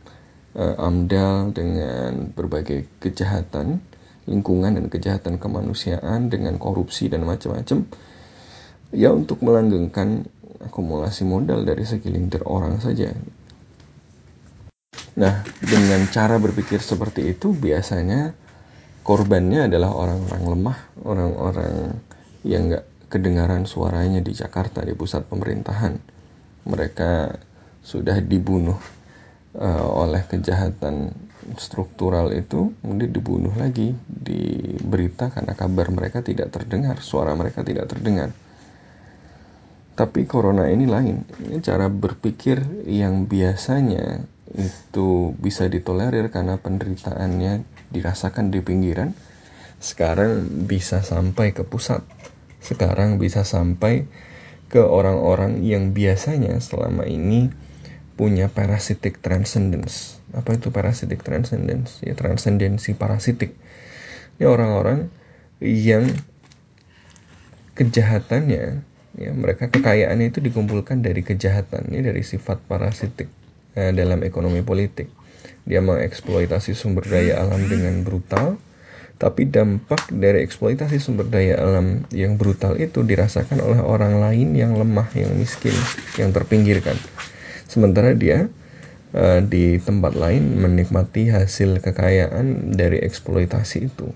uh, 0.58 0.74
amdal 0.82 1.54
dengan 1.54 2.34
berbagai 2.34 2.86
kejahatan 2.98 3.78
lingkungan 4.26 4.74
dan 4.74 4.86
kejahatan 4.90 5.38
kemanusiaan 5.38 6.26
dengan 6.30 6.58
korupsi 6.58 7.06
dan 7.06 7.22
macam-macam. 7.22 7.86
Ya 8.90 9.14
untuk 9.14 9.42
melanggengkan 9.42 10.26
akumulasi 10.62 11.26
modal 11.26 11.62
dari 11.62 11.86
segelintir 11.86 12.42
orang 12.46 12.82
saja. 12.82 13.14
Nah, 15.16 15.42
dengan 15.62 16.04
cara 16.12 16.36
berpikir 16.36 16.82
seperti 16.82 17.32
itu 17.32 17.56
biasanya 17.56 18.36
korbannya 19.06 19.70
adalah 19.70 19.94
orang-orang 19.94 20.42
lemah, 20.50 20.78
orang-orang 21.06 21.74
yang 22.42 22.66
nggak 22.66 23.06
kedengaran 23.06 23.62
suaranya 23.62 24.18
di 24.18 24.34
Jakarta 24.34 24.82
di 24.82 24.98
pusat 24.98 25.30
pemerintahan. 25.30 25.94
Mereka 26.66 27.38
sudah 27.86 28.18
dibunuh 28.18 28.74
uh, 29.54 29.86
oleh 30.02 30.26
kejahatan 30.26 31.14
struktural 31.54 32.34
itu, 32.34 32.74
kemudian 32.82 33.14
dibunuh 33.14 33.54
lagi 33.54 33.94
di 34.02 34.74
berita 34.82 35.30
karena 35.30 35.54
kabar 35.54 35.86
mereka 35.94 36.26
tidak 36.26 36.50
terdengar, 36.50 36.98
suara 36.98 37.30
mereka 37.38 37.62
tidak 37.62 37.86
terdengar. 37.86 38.34
Tapi 39.94 40.26
corona 40.26 40.66
ini 40.66 40.90
lain. 40.90 41.22
Ini 41.46 41.62
cara 41.62 41.86
berpikir 41.86 42.58
yang 42.90 43.30
biasanya 43.30 44.26
itu 44.58 45.30
bisa 45.38 45.70
ditolerir 45.70 46.26
karena 46.34 46.58
penderitaannya 46.58 47.75
dirasakan 47.92 48.50
di 48.50 48.62
pinggiran, 48.62 49.12
sekarang 49.78 50.66
bisa 50.66 51.04
sampai 51.04 51.52
ke 51.52 51.62
pusat. 51.62 52.02
Sekarang 52.58 53.22
bisa 53.22 53.46
sampai 53.46 54.08
ke 54.66 54.82
orang-orang 54.82 55.62
yang 55.62 55.94
biasanya 55.94 56.58
selama 56.58 57.06
ini 57.06 57.54
punya 58.18 58.48
parasitic 58.50 59.22
transcendence. 59.22 60.18
Apa 60.34 60.56
itu 60.58 60.72
parasitic 60.72 61.22
transcendence? 61.22 62.02
Ya 62.02 62.16
transendensi 62.16 62.96
parasitik. 62.96 63.54
Ini 64.40 64.44
orang-orang 64.48 65.12
yang 65.62 66.10
kejahatannya 67.76 68.82
ya 69.16 69.30
mereka 69.32 69.72
kekayaannya 69.72 70.32
itu 70.32 70.44
dikumpulkan 70.44 71.00
dari 71.00 71.24
kejahatan 71.24 71.88
ini 71.88 72.04
dari 72.04 72.20
sifat 72.20 72.64
parasitik 72.68 73.28
eh, 73.76 73.92
dalam 73.92 74.20
ekonomi 74.24 74.60
politik 74.60 75.08
dia 75.66 75.82
mengeksploitasi 75.82 76.78
sumber 76.78 77.02
daya 77.04 77.42
alam 77.42 77.66
dengan 77.66 78.06
brutal 78.06 78.56
tapi 79.16 79.48
dampak 79.48 80.12
dari 80.12 80.44
eksploitasi 80.44 81.00
sumber 81.00 81.24
daya 81.26 81.56
alam 81.56 82.04
yang 82.12 82.36
brutal 82.36 82.76
itu 82.76 83.00
dirasakan 83.00 83.64
oleh 83.64 83.80
orang 83.80 84.20
lain 84.20 84.52
yang 84.52 84.76
lemah 84.76 85.08
yang 85.16 85.32
miskin 85.40 85.72
yang 86.20 86.36
terpinggirkan. 86.36 87.00
Sementara 87.64 88.12
dia 88.12 88.52
uh, 89.16 89.40
di 89.40 89.80
tempat 89.80 90.12
lain 90.12 90.60
menikmati 90.60 91.32
hasil 91.32 91.80
kekayaan 91.80 92.76
dari 92.76 93.00
eksploitasi 93.00 93.88
itu. 93.88 94.12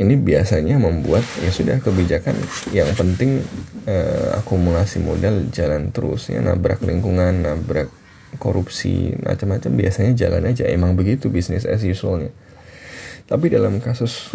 Ini 0.00 0.16
biasanya 0.16 0.80
membuat 0.80 1.26
ya 1.44 1.50
sudah 1.52 1.82
kebijakan 1.82 2.38
yang 2.70 2.88
penting 2.94 3.42
uh, 3.90 4.38
akumulasi 4.38 5.02
modal 5.02 5.50
jalan 5.50 5.90
terus 5.90 6.30
ya 6.30 6.40
nabrak 6.40 6.80
lingkungan 6.80 7.42
nabrak 7.42 7.90
korupsi 8.38 9.16
macam-macam 9.18 9.72
biasanya 9.74 10.12
jalan 10.14 10.46
aja. 10.46 10.68
Emang 10.70 10.94
begitu 10.94 11.32
bisnis 11.32 11.66
as 11.66 11.82
usualnya. 11.82 12.30
Tapi 13.26 13.50
dalam 13.50 13.82
kasus 13.82 14.30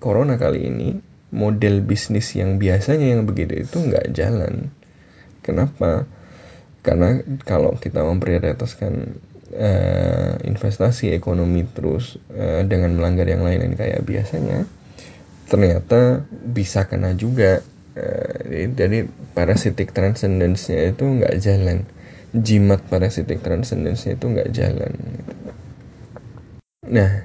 corona 0.00 0.40
kali 0.40 0.68
ini 0.68 0.88
model 1.34 1.82
bisnis 1.82 2.30
yang 2.38 2.62
biasanya 2.62 3.18
yang 3.18 3.26
begitu 3.26 3.66
itu 3.66 3.76
nggak 3.82 4.14
jalan. 4.14 4.70
Kenapa? 5.42 6.08
Karena 6.84 7.20
kalau 7.44 7.76
kita 7.80 8.04
memprioritaskan 8.04 8.92
uh, 9.56 10.32
investasi 10.44 11.16
ekonomi 11.16 11.64
terus 11.64 12.20
uh, 12.32 12.62
dengan 12.68 12.96
melanggar 12.96 13.24
yang 13.24 13.42
lain 13.42 13.74
kayak 13.74 14.04
biasanya 14.04 14.68
ternyata 15.48 16.24
bisa 16.30 16.84
kena 16.88 17.12
juga. 17.16 17.60
Uh, 17.94 18.74
jadi 18.74 19.06
parasitic 19.38 19.94
transcendence-nya 19.94 20.90
itu 20.90 21.06
nggak 21.06 21.34
jalan 21.38 21.86
jimat 22.34 22.82
parasitic 22.90 23.40
transcendence-nya 23.40 24.18
itu 24.18 24.26
nggak 24.26 24.50
jalan 24.50 24.92
nah 26.84 27.24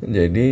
jadi 0.00 0.46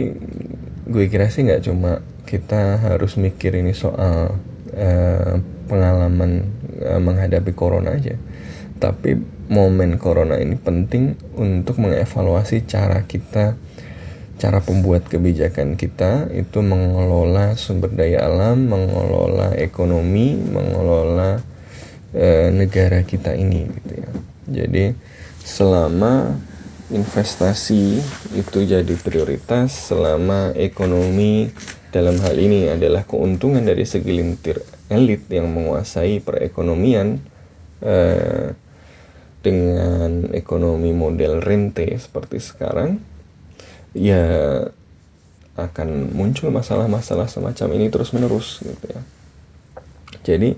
gue 0.88 1.04
kira 1.09 1.33
sih 1.33 1.49
nggak 1.49 1.64
cuma 1.64 2.04
kita 2.28 2.76
harus 2.80 3.16
mikir 3.16 3.57
ini 3.57 3.73
soal 3.73 4.37
uh, 4.76 5.35
pengalaman 5.68 6.44
uh, 6.85 7.01
menghadapi 7.01 7.57
corona 7.57 7.96
aja 7.96 8.16
tapi 8.79 9.16
momen 9.48 9.96
corona 9.96 10.37
ini 10.37 10.55
penting 10.61 11.16
untuk 11.35 11.81
mengevaluasi 11.81 12.68
cara 12.68 13.09
kita 13.09 13.57
cara 14.38 14.62
pembuat 14.62 15.11
kebijakan 15.11 15.74
kita 15.74 16.31
itu 16.31 16.62
mengelola 16.62 17.59
sumber 17.59 17.90
daya 17.90 18.22
alam, 18.22 18.70
mengelola 18.70 19.59
ekonomi, 19.59 20.38
mengelola 20.38 21.42
e, 22.14 22.53
negara 22.53 23.05
kita 23.05 23.35
ini 23.35 23.68
gitu 23.68 23.92
ya. 23.99 24.11
Jadi 24.62 24.97
selama 25.44 26.37
investasi 26.88 28.01
itu 28.33 28.59
jadi 28.64 28.94
prioritas, 29.05 29.92
selama 29.92 30.57
ekonomi 30.57 31.53
dalam 31.92 32.21
hal 32.21 32.37
ini 32.37 32.68
adalah 32.68 33.05
keuntungan 33.05 33.64
dari 33.64 33.85
segelintir 33.85 34.61
elit 34.88 35.25
yang 35.29 35.53
menguasai 35.53 36.21
perekonomian 36.25 37.21
e, 37.85 37.97
dengan 39.38 40.33
ekonomi 40.35 40.90
model 40.92 41.40
rente 41.40 41.87
seperti 41.97 42.42
sekarang 42.42 42.99
ya 43.97 44.25
akan 45.59 46.14
muncul 46.14 46.55
masalah-masalah 46.55 47.27
semacam 47.27 47.68
ini 47.75 47.87
terus-menerus 47.90 48.62
gitu 48.62 48.87
ya. 48.87 49.01
Jadi 50.23 50.55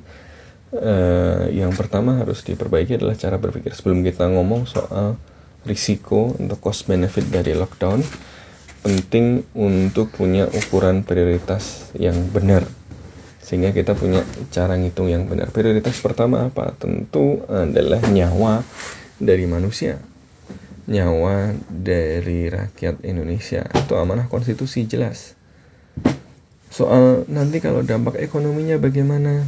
eh, 0.75 1.51
yang 1.55 1.75
pertama 1.75 2.23
harus 2.23 2.47
diperbaiki 2.47 2.99
adalah 2.99 3.19
cara 3.19 3.37
berpikir. 3.37 3.75
Sebelum 3.75 4.07
kita 4.07 4.31
ngomong 4.31 4.71
soal 4.71 5.19
risiko 5.67 6.33
untuk 6.39 6.59
cost 6.63 6.89
benefit 6.89 7.29
dari 7.29 7.53
lockdown 7.53 8.01
penting 8.81 9.45
untuk 9.53 10.09
punya 10.09 10.49
ukuran 10.49 11.05
prioritas 11.05 11.93
yang 11.93 12.17
benar. 12.33 12.65
Sehingga 13.45 13.75
kita 13.75 13.93
punya 13.99 14.25
cara 14.55 14.79
ngitung 14.79 15.11
yang 15.11 15.27
benar. 15.29 15.53
Prioritas 15.53 15.99
pertama 16.01 16.49
apa? 16.49 16.73
Tentu 16.79 17.45
adalah 17.51 18.01
nyawa 18.09 18.65
dari 19.21 19.45
manusia. 19.45 20.01
Nyawa 20.89 21.53
dari 21.69 22.49
rakyat 22.49 23.05
Indonesia. 23.05 23.67
Itu 23.69 24.01
amanah 24.01 24.33
konstitusi 24.33 24.89
jelas. 24.89 25.37
Soal 26.71 27.27
nanti 27.27 27.59
kalau 27.59 27.83
dampak 27.83 28.17
ekonominya 28.23 28.79
bagaimana? 28.79 29.45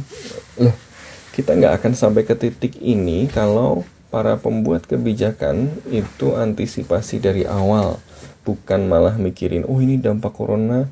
Loh 0.59 0.92
kita 1.33 1.57
nggak 1.57 1.81
akan 1.81 1.93
sampai 1.97 2.23
ke 2.23 2.37
titik 2.37 2.77
ini 2.79 3.25
kalau 3.27 3.81
para 4.13 4.37
pembuat 4.37 4.85
kebijakan 4.85 5.73
itu 5.89 6.37
antisipasi 6.37 7.17
dari 7.17 7.49
awal 7.49 7.97
bukan 8.45 8.85
malah 8.85 9.17
mikirin 9.17 9.65
oh 9.65 9.81
ini 9.81 9.97
dampak 9.97 10.37
corona 10.37 10.85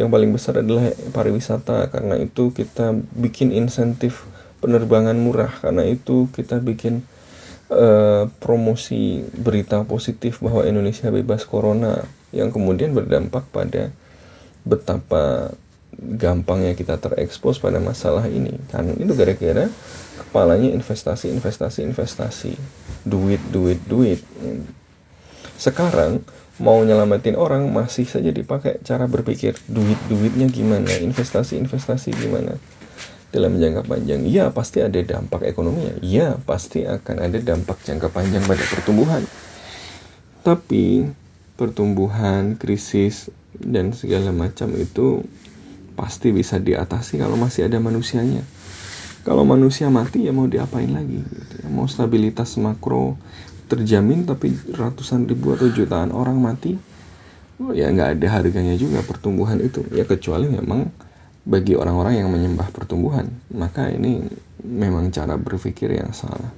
yang 0.00 0.08
paling 0.08 0.32
besar 0.32 0.64
adalah 0.64 0.88
pariwisata. 1.12 1.92
Karena 1.92 2.16
itu 2.16 2.56
kita 2.56 2.96
bikin 3.20 3.52
insentif 3.52 4.24
penerbangan 4.64 5.16
murah. 5.20 5.52
Karena 5.60 5.84
itu 5.84 6.32
kita 6.32 6.56
bikin 6.62 7.04
uh, 7.68 8.32
promosi 8.40 9.24
berita 9.36 9.84
positif 9.84 10.40
bahwa 10.40 10.64
Indonesia 10.64 11.12
bebas 11.12 11.44
corona 11.44 12.00
yang 12.32 12.48
kemudian 12.48 12.96
berdampak 12.96 13.44
pada 13.52 13.92
betapa 14.62 15.52
gampangnya 16.00 16.72
kita 16.72 16.96
terekspos 16.96 17.60
pada 17.60 17.76
masalah 17.78 18.24
ini. 18.26 18.56
Kan 18.72 18.96
itu 18.96 19.12
gara-gara 19.12 19.68
kepalanya 20.16 20.72
investasi 20.72 21.28
investasi 21.28 21.84
investasi. 21.84 22.52
Duit 23.04 23.40
duit 23.52 23.80
duit. 23.84 24.20
Sekarang 25.60 26.24
mau 26.60 26.80
nyelamatin 26.80 27.36
orang 27.36 27.68
masih 27.68 28.08
saja 28.08 28.32
dipakai 28.32 28.80
cara 28.84 29.08
berpikir 29.08 29.56
duit 29.68 29.96
duitnya 30.08 30.48
gimana 30.48 30.88
investasi 30.88 31.60
investasi 31.60 32.16
gimana. 32.16 32.56
Dalam 33.30 33.62
jangka 33.62 33.86
panjang 33.86 34.26
iya 34.26 34.50
pasti 34.50 34.82
ada 34.82 34.98
dampak 35.04 35.46
ekonominya. 35.46 36.00
Iya 36.02 36.40
pasti 36.42 36.82
akan 36.82 37.16
ada 37.30 37.38
dampak 37.38 37.78
jangka 37.84 38.08
panjang 38.10 38.42
pada 38.42 38.64
pertumbuhan. 38.66 39.22
Tapi 40.40 41.04
pertumbuhan 41.60 42.56
krisis 42.56 43.28
dan 43.60 43.92
segala 43.92 44.32
macam 44.32 44.72
itu 44.72 45.20
pasti 46.00 46.32
bisa 46.32 46.56
diatasi 46.56 47.20
kalau 47.20 47.36
masih 47.36 47.68
ada 47.68 47.76
manusianya 47.76 48.40
kalau 49.20 49.44
manusia 49.44 49.92
mati 49.92 50.24
ya 50.24 50.32
mau 50.32 50.48
diapain 50.48 50.88
lagi 50.88 51.20
gitu 51.20 51.54
ya. 51.60 51.68
mau 51.68 51.84
stabilitas 51.84 52.56
makro 52.56 53.20
terjamin 53.68 54.24
tapi 54.24 54.56
ratusan 54.72 55.28
ribu 55.28 55.52
atau 55.52 55.68
jutaan 55.68 56.16
orang 56.16 56.40
mati 56.40 56.80
oh 57.60 57.76
ya 57.76 57.92
nggak 57.92 58.16
ada 58.16 58.26
harganya 58.40 58.80
juga 58.80 59.04
pertumbuhan 59.04 59.60
itu 59.60 59.84
ya 59.92 60.08
kecuali 60.08 60.48
memang 60.48 60.88
bagi 61.44 61.72
orang-orang 61.76 62.20
yang 62.20 62.28
menyembah 62.28 62.68
pertumbuhan. 62.72 63.32
Maka 63.52 63.88
ini 63.88 64.22
memang 64.64 65.08
cara 65.08 65.40
berpikir 65.40 65.90
yang 65.90 66.12
salah. 66.12 66.52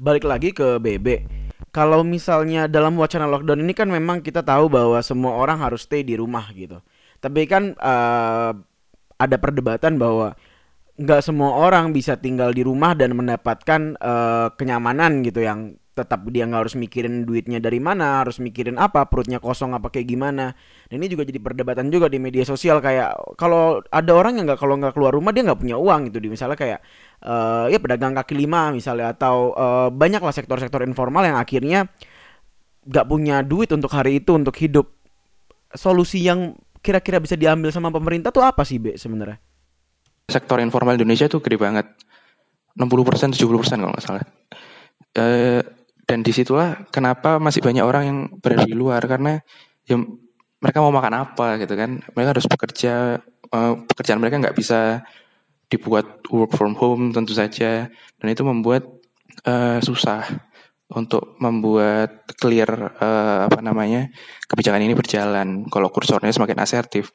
Balik 0.00 0.26
lagi 0.26 0.50
ke 0.50 0.80
BB. 0.80 1.24
Kalau 1.70 2.02
misalnya 2.02 2.66
dalam 2.66 2.98
wacana 2.98 3.30
lockdown 3.30 3.62
ini 3.62 3.72
kan 3.76 3.86
memang 3.86 4.26
kita 4.26 4.42
tahu 4.42 4.66
bahwa 4.66 4.98
semua 5.06 5.38
orang 5.38 5.62
harus 5.62 5.86
stay 5.86 6.02
di 6.02 6.18
rumah 6.18 6.42
gitu. 6.50 6.82
Tapi 7.20 7.44
kan 7.44 7.76
uh, 7.76 8.52
ada 9.20 9.36
perdebatan 9.36 10.00
bahwa 10.00 10.32
nggak 11.00 11.20
semua 11.24 11.56
orang 11.56 11.96
bisa 11.96 12.16
tinggal 12.20 12.52
di 12.52 12.60
rumah 12.60 12.92
dan 12.92 13.16
mendapatkan 13.16 13.96
uh, 14.00 14.52
kenyamanan 14.56 15.24
gitu 15.24 15.40
yang 15.44 15.80
tetap 15.90 16.24
dia 16.32 16.48
nggak 16.48 16.64
harus 16.64 16.76
mikirin 16.80 17.28
duitnya 17.28 17.60
dari 17.60 17.76
mana 17.76 18.24
harus 18.24 18.40
mikirin 18.40 18.80
apa 18.80 19.04
perutnya 19.04 19.36
kosong 19.36 19.76
apa 19.76 19.92
kayak 19.92 20.08
gimana. 20.08 20.56
Dan 20.88 21.02
ini 21.02 21.12
juga 21.12 21.28
jadi 21.28 21.36
perdebatan 21.42 21.92
juga 21.92 22.08
di 22.08 22.16
media 22.16 22.46
sosial 22.46 22.80
kayak 22.80 23.36
kalau 23.36 23.84
ada 23.92 24.12
orang 24.16 24.40
yang 24.40 24.48
nggak 24.48 24.60
kalau 24.60 24.80
nggak 24.80 24.96
keluar 24.96 25.12
rumah 25.12 25.34
dia 25.36 25.44
nggak 25.44 25.60
punya 25.60 25.76
uang 25.76 26.08
gitu. 26.08 26.24
Di 26.24 26.28
misalnya 26.32 26.56
kayak 26.56 26.80
uh, 27.26 27.68
ya 27.68 27.76
pedagang 27.76 28.16
kaki 28.16 28.32
lima 28.32 28.72
misalnya 28.72 29.12
atau 29.12 29.52
uh, 29.52 29.88
banyak 29.92 30.24
lah 30.24 30.32
sektor-sektor 30.32 30.80
informal 30.86 31.26
yang 31.26 31.36
akhirnya 31.36 31.90
nggak 32.88 33.06
punya 33.06 33.44
duit 33.44 33.68
untuk 33.74 33.92
hari 33.92 34.24
itu 34.24 34.32
untuk 34.32 34.56
hidup. 34.56 34.88
Solusi 35.76 36.24
yang 36.24 36.56
kira-kira 36.80 37.20
bisa 37.20 37.36
diambil 37.36 37.68
sama 37.70 37.92
pemerintah 37.92 38.32
tuh 38.32 38.44
apa 38.44 38.64
sih 38.64 38.80
be 38.80 38.96
sebenarnya? 38.96 39.36
Sektor 40.28 40.60
informal 40.60 40.96
Indonesia 40.96 41.28
tuh 41.28 41.44
gede 41.44 41.60
banget. 41.60 41.86
60% 42.76 43.36
70% 43.36 43.82
kalau 43.82 43.92
nggak 43.92 44.04
salah. 44.04 44.24
E, 45.12 45.24
dan 46.06 46.26
di 46.26 46.32
situlah 46.32 46.88
kenapa 46.88 47.38
masih 47.38 47.60
banyak 47.62 47.84
orang 47.84 48.02
yang 48.06 48.18
berada 48.40 48.64
di 48.66 48.74
luar 48.74 49.02
karena 49.04 49.42
ya 49.86 49.98
mereka 50.60 50.78
mau 50.84 50.92
makan 50.92 51.14
apa 51.14 51.60
gitu 51.60 51.74
kan. 51.76 52.00
Mereka 52.14 52.28
harus 52.36 52.46
bekerja 52.46 53.22
uh, 53.54 53.72
pekerjaan 53.88 54.20
mereka 54.20 54.42
nggak 54.42 54.56
bisa 54.56 55.02
dibuat 55.72 56.26
work 56.28 56.52
from 56.54 56.76
home 56.76 57.14
tentu 57.14 57.32
saja. 57.32 57.88
Dan 58.20 58.26
itu 58.28 58.42
membuat 58.44 58.86
uh, 59.48 59.80
susah 59.80 60.26
untuk 60.90 61.38
membuat 61.38 62.26
clear 62.34 62.66
uh, 62.98 63.46
apa 63.46 63.62
namanya 63.62 64.10
kebijakan 64.50 64.82
ini 64.82 64.94
berjalan 64.98 65.70
kalau 65.70 65.88
kursornya 65.94 66.34
semakin 66.34 66.58
asertif. 66.58 67.14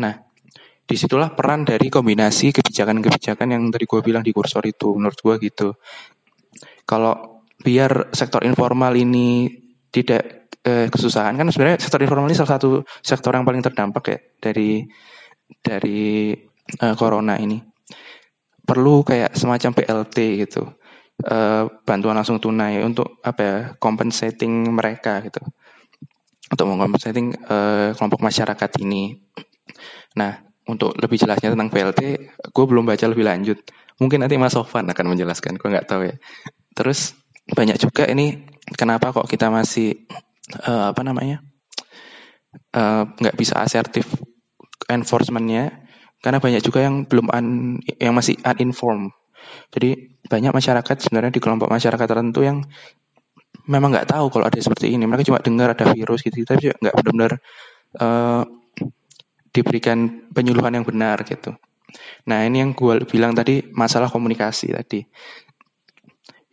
Nah 0.00 0.24
di 0.90 0.96
situlah 0.98 1.30
peran 1.36 1.62
dari 1.62 1.86
kombinasi 1.86 2.50
kebijakan-kebijakan 2.50 3.54
yang 3.54 3.62
tadi 3.70 3.86
gue 3.86 4.00
bilang 4.02 4.26
di 4.26 4.34
kursor 4.34 4.64
itu 4.66 4.96
menurut 4.96 5.20
gue 5.20 5.34
gitu. 5.46 5.68
Kalau 6.88 7.46
biar 7.60 8.10
sektor 8.10 8.42
informal 8.42 8.96
ini 8.96 9.46
tidak 9.92 10.50
eh, 10.64 10.88
kesusahan 10.90 11.36
kan 11.36 11.46
sebenarnya 11.52 11.78
sektor 11.78 12.00
informal 12.02 12.26
ini 12.26 12.34
salah 12.34 12.58
satu 12.58 12.82
sektor 13.04 13.36
yang 13.36 13.46
paling 13.46 13.62
terdampak 13.62 14.04
ya 14.08 14.18
dari 14.42 14.82
dari 15.60 16.34
eh, 16.74 16.94
corona 16.96 17.36
ini. 17.38 17.60
Perlu 18.66 19.06
kayak 19.06 19.36
semacam 19.36 19.70
BLT 19.76 20.16
gitu 20.42 20.79
eh, 21.24 21.64
bantuan 21.84 22.16
langsung 22.16 22.40
tunai 22.40 22.80
untuk 22.80 23.20
apa 23.20 23.40
ya 23.40 23.56
compensating 23.76 24.72
mereka 24.72 25.20
gitu. 25.24 25.40
Untuk 26.50 26.66
mengkompensating 26.66 27.26
eh, 27.36 27.88
kelompok 27.94 28.20
masyarakat 28.24 28.70
ini. 28.82 29.20
Nah 30.16 30.42
untuk 30.68 30.94
lebih 30.98 31.18
jelasnya 31.18 31.52
tentang 31.52 31.72
BLT 31.72 32.00
gue 32.50 32.64
belum 32.64 32.84
baca 32.86 33.04
lebih 33.10 33.26
lanjut. 33.26 33.58
Mungkin 33.98 34.22
nanti 34.24 34.40
Mas 34.40 34.56
Sofan 34.56 34.88
akan 34.88 35.06
menjelaskan 35.12 35.58
gue 35.60 35.68
nggak 35.68 35.88
tahu 35.88 36.08
ya. 36.08 36.16
Terus 36.72 37.14
banyak 37.50 37.76
juga 37.82 38.06
ini 38.06 38.46
kenapa 38.78 39.10
kok 39.10 39.26
kita 39.26 39.50
masih 39.50 40.06
uh, 40.62 40.94
apa 40.94 41.02
namanya 41.02 41.42
nggak 43.18 43.34
uh, 43.34 43.38
bisa 43.38 43.58
asertif 43.58 44.06
enforcementnya. 44.86 45.84
Karena 46.20 46.36
banyak 46.36 46.60
juga 46.60 46.84
yang 46.84 47.08
belum 47.08 47.32
un, 47.32 47.80
yang 47.96 48.12
masih 48.12 48.36
uninformed 48.44 49.16
jadi 49.70 50.10
banyak 50.26 50.52
masyarakat 50.54 50.96
sebenarnya 51.02 51.32
di 51.34 51.40
kelompok 51.42 51.70
masyarakat 51.70 52.06
tertentu 52.06 52.42
yang 52.42 52.62
memang 53.66 53.94
nggak 53.94 54.10
tahu 54.10 54.30
kalau 54.34 54.46
ada 54.46 54.58
seperti 54.58 54.94
ini. 54.94 55.06
Mereka 55.06 55.26
cuma 55.30 55.38
dengar 55.42 55.74
ada 55.74 55.90
virus 55.94 56.26
gitu 56.26 56.42
tapi 56.42 56.74
nggak 56.74 56.94
benar-benar 56.94 57.32
uh, 57.98 58.42
diberikan 59.50 60.30
penyuluhan 60.30 60.80
yang 60.80 60.86
benar 60.86 61.22
gitu. 61.26 61.54
Nah 62.30 62.46
ini 62.46 62.62
yang 62.62 62.70
gue 62.74 63.02
bilang 63.06 63.34
tadi 63.34 63.66
masalah 63.74 64.06
komunikasi 64.10 64.74
tadi. 64.74 65.02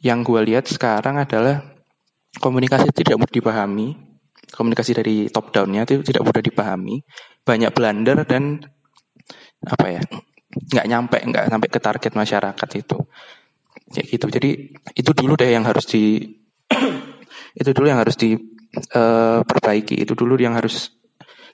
Yang 0.02 0.20
gue 0.30 0.40
lihat 0.54 0.66
sekarang 0.70 1.18
adalah 1.22 1.62
komunikasi 2.38 2.94
tidak 2.94 3.18
mudah 3.18 3.34
dipahami, 3.34 3.98
komunikasi 4.54 4.92
dari 4.94 5.16
top 5.30 5.50
downnya 5.50 5.90
itu 5.90 6.06
tidak 6.06 6.26
mudah 6.26 6.42
dipahami, 6.42 7.02
banyak 7.42 7.74
blunder 7.74 8.22
dan 8.30 8.62
apa 9.66 9.86
ya 9.90 10.02
nggak 10.58 10.88
nyampe 10.90 11.18
nggak 11.22 11.46
sampai 11.50 11.70
ke 11.70 11.80
target 11.80 12.12
masyarakat 12.18 12.70
itu. 12.78 12.98
Ya 13.94 14.04
gitu. 14.04 14.26
Jadi 14.28 14.50
itu 14.98 15.12
dulu 15.16 15.34
deh 15.40 15.52
yang 15.54 15.64
harus 15.64 15.86
di 15.88 16.36
itu 17.62 17.70
dulu 17.72 17.88
yang 17.88 18.00
harus 18.02 18.20
diperbaiki 18.20 19.96
eh, 19.96 20.00
uh, 20.02 20.04
itu 20.06 20.14
dulu 20.14 20.36
yang 20.38 20.58
harus 20.58 20.92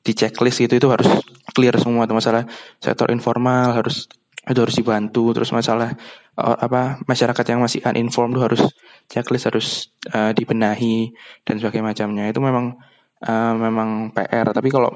di 0.04 0.12
checklist 0.12 0.60
itu 0.60 0.76
itu 0.76 0.88
harus 0.92 1.08
clear 1.56 1.80
semua 1.80 2.04
masalah 2.12 2.44
sektor 2.84 3.08
informal 3.08 3.72
harus 3.72 4.12
itu 4.44 4.60
harus 4.60 4.76
dibantu. 4.76 5.32
Terus 5.32 5.56
masalah 5.56 5.96
uh, 6.36 6.58
apa 6.60 7.00
masyarakat 7.08 7.46
yang 7.48 7.64
masih 7.64 7.80
uninformed 7.88 8.36
itu 8.36 8.42
harus 8.44 8.62
checklist 9.08 9.48
harus 9.48 9.68
uh, 10.12 10.36
dibenahi 10.36 11.16
dan 11.48 11.60
sebagainya 11.60 11.96
macamnya. 11.96 12.24
Itu 12.28 12.44
memang 12.44 12.76
uh, 13.24 13.54
memang 13.56 14.12
PR 14.12 14.52
tapi 14.52 14.68
kalau 14.68 14.92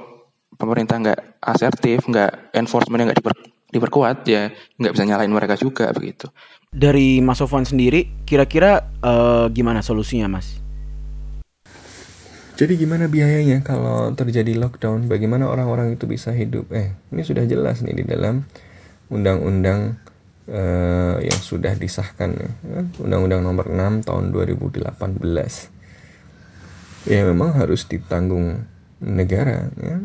pemerintah 0.59 0.99
nggak 0.99 1.19
asertif 1.39 2.03
nggak 2.09 2.51
enforcement 2.57 3.07
nggak 3.07 3.17
diper, 3.21 3.35
diperkuat 3.77 4.25
ya 4.25 4.49
nggak 4.81 4.93
bisa 4.97 5.03
nyalain 5.05 5.31
mereka 5.31 5.55
juga 5.55 5.93
begitu 5.93 6.27
dari 6.73 7.21
Mas 7.23 7.39
Sofwan 7.39 7.63
sendiri 7.63 8.25
kira-kira 8.27 8.89
uh, 9.05 9.47
gimana 9.53 9.85
solusinya 9.85 10.27
Mas 10.27 10.67
jadi 12.57 12.73
gimana 12.73 13.05
biayanya 13.05 13.61
kalau 13.61 14.09
terjadi 14.17 14.57
lockdown? 14.57 15.05
Bagaimana 15.05 15.45
orang-orang 15.45 15.93
itu 15.93 16.09
bisa 16.09 16.33
hidup? 16.33 16.73
Eh, 16.73 16.89
ini 17.13 17.21
sudah 17.21 17.45
jelas 17.45 17.85
nih 17.85 18.01
di 18.01 18.03
dalam 18.09 18.49
undang-undang 19.13 19.93
uh, 20.49 21.21
yang 21.21 21.37
sudah 21.37 21.77
disahkan 21.77 22.33
ya. 22.33 22.49
Undang-undang 22.97 23.45
nomor 23.45 23.69
6 23.69 24.09
tahun 24.09 24.33
2018. 24.33 24.89
Ya 27.13 27.21
memang 27.29 27.53
harus 27.53 27.85
ditanggung 27.85 28.65
negara 29.05 29.69
ya. 29.77 30.01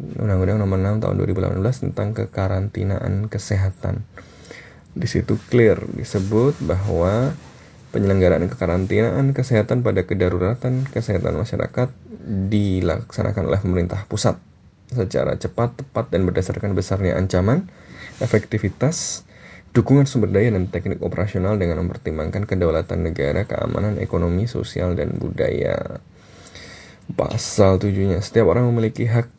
Undang-undang 0.00 0.64
nomor 0.64 0.80
6 0.80 1.04
tahun 1.04 1.14
2018 1.60 1.84
tentang 1.84 2.08
kekarantinaan 2.16 3.28
kesehatan. 3.28 4.00
Di 4.96 5.04
situ 5.04 5.36
clear 5.52 5.76
disebut 5.92 6.56
bahwa 6.64 7.36
penyelenggaraan 7.92 8.48
kekarantinaan 8.48 9.36
kesehatan 9.36 9.84
pada 9.84 10.08
kedaruratan 10.08 10.88
kesehatan 10.88 11.36
masyarakat 11.36 11.92
dilaksanakan 12.48 13.44
oleh 13.50 13.60
pemerintah 13.60 14.06
pusat 14.08 14.40
secara 14.90 15.38
cepat, 15.38 15.78
tepat, 15.78 16.10
dan 16.10 16.26
berdasarkan 16.26 16.74
besarnya 16.74 17.14
ancaman 17.14 17.70
efektivitas, 18.18 19.22
dukungan 19.70 20.06
sumber 20.08 20.30
daya 20.34 20.50
dan 20.50 20.66
teknik 20.66 20.98
operasional 21.04 21.56
dengan 21.56 21.86
mempertimbangkan 21.86 22.44
kedaulatan 22.48 23.06
negara, 23.06 23.46
keamanan 23.46 24.02
ekonomi, 24.02 24.50
sosial, 24.50 24.98
dan 24.98 25.14
budaya. 25.14 26.02
Pasal 27.14 27.78
tujuhnya, 27.82 28.22
setiap 28.22 28.50
orang 28.50 28.70
memiliki 28.70 29.06
hak 29.06 29.30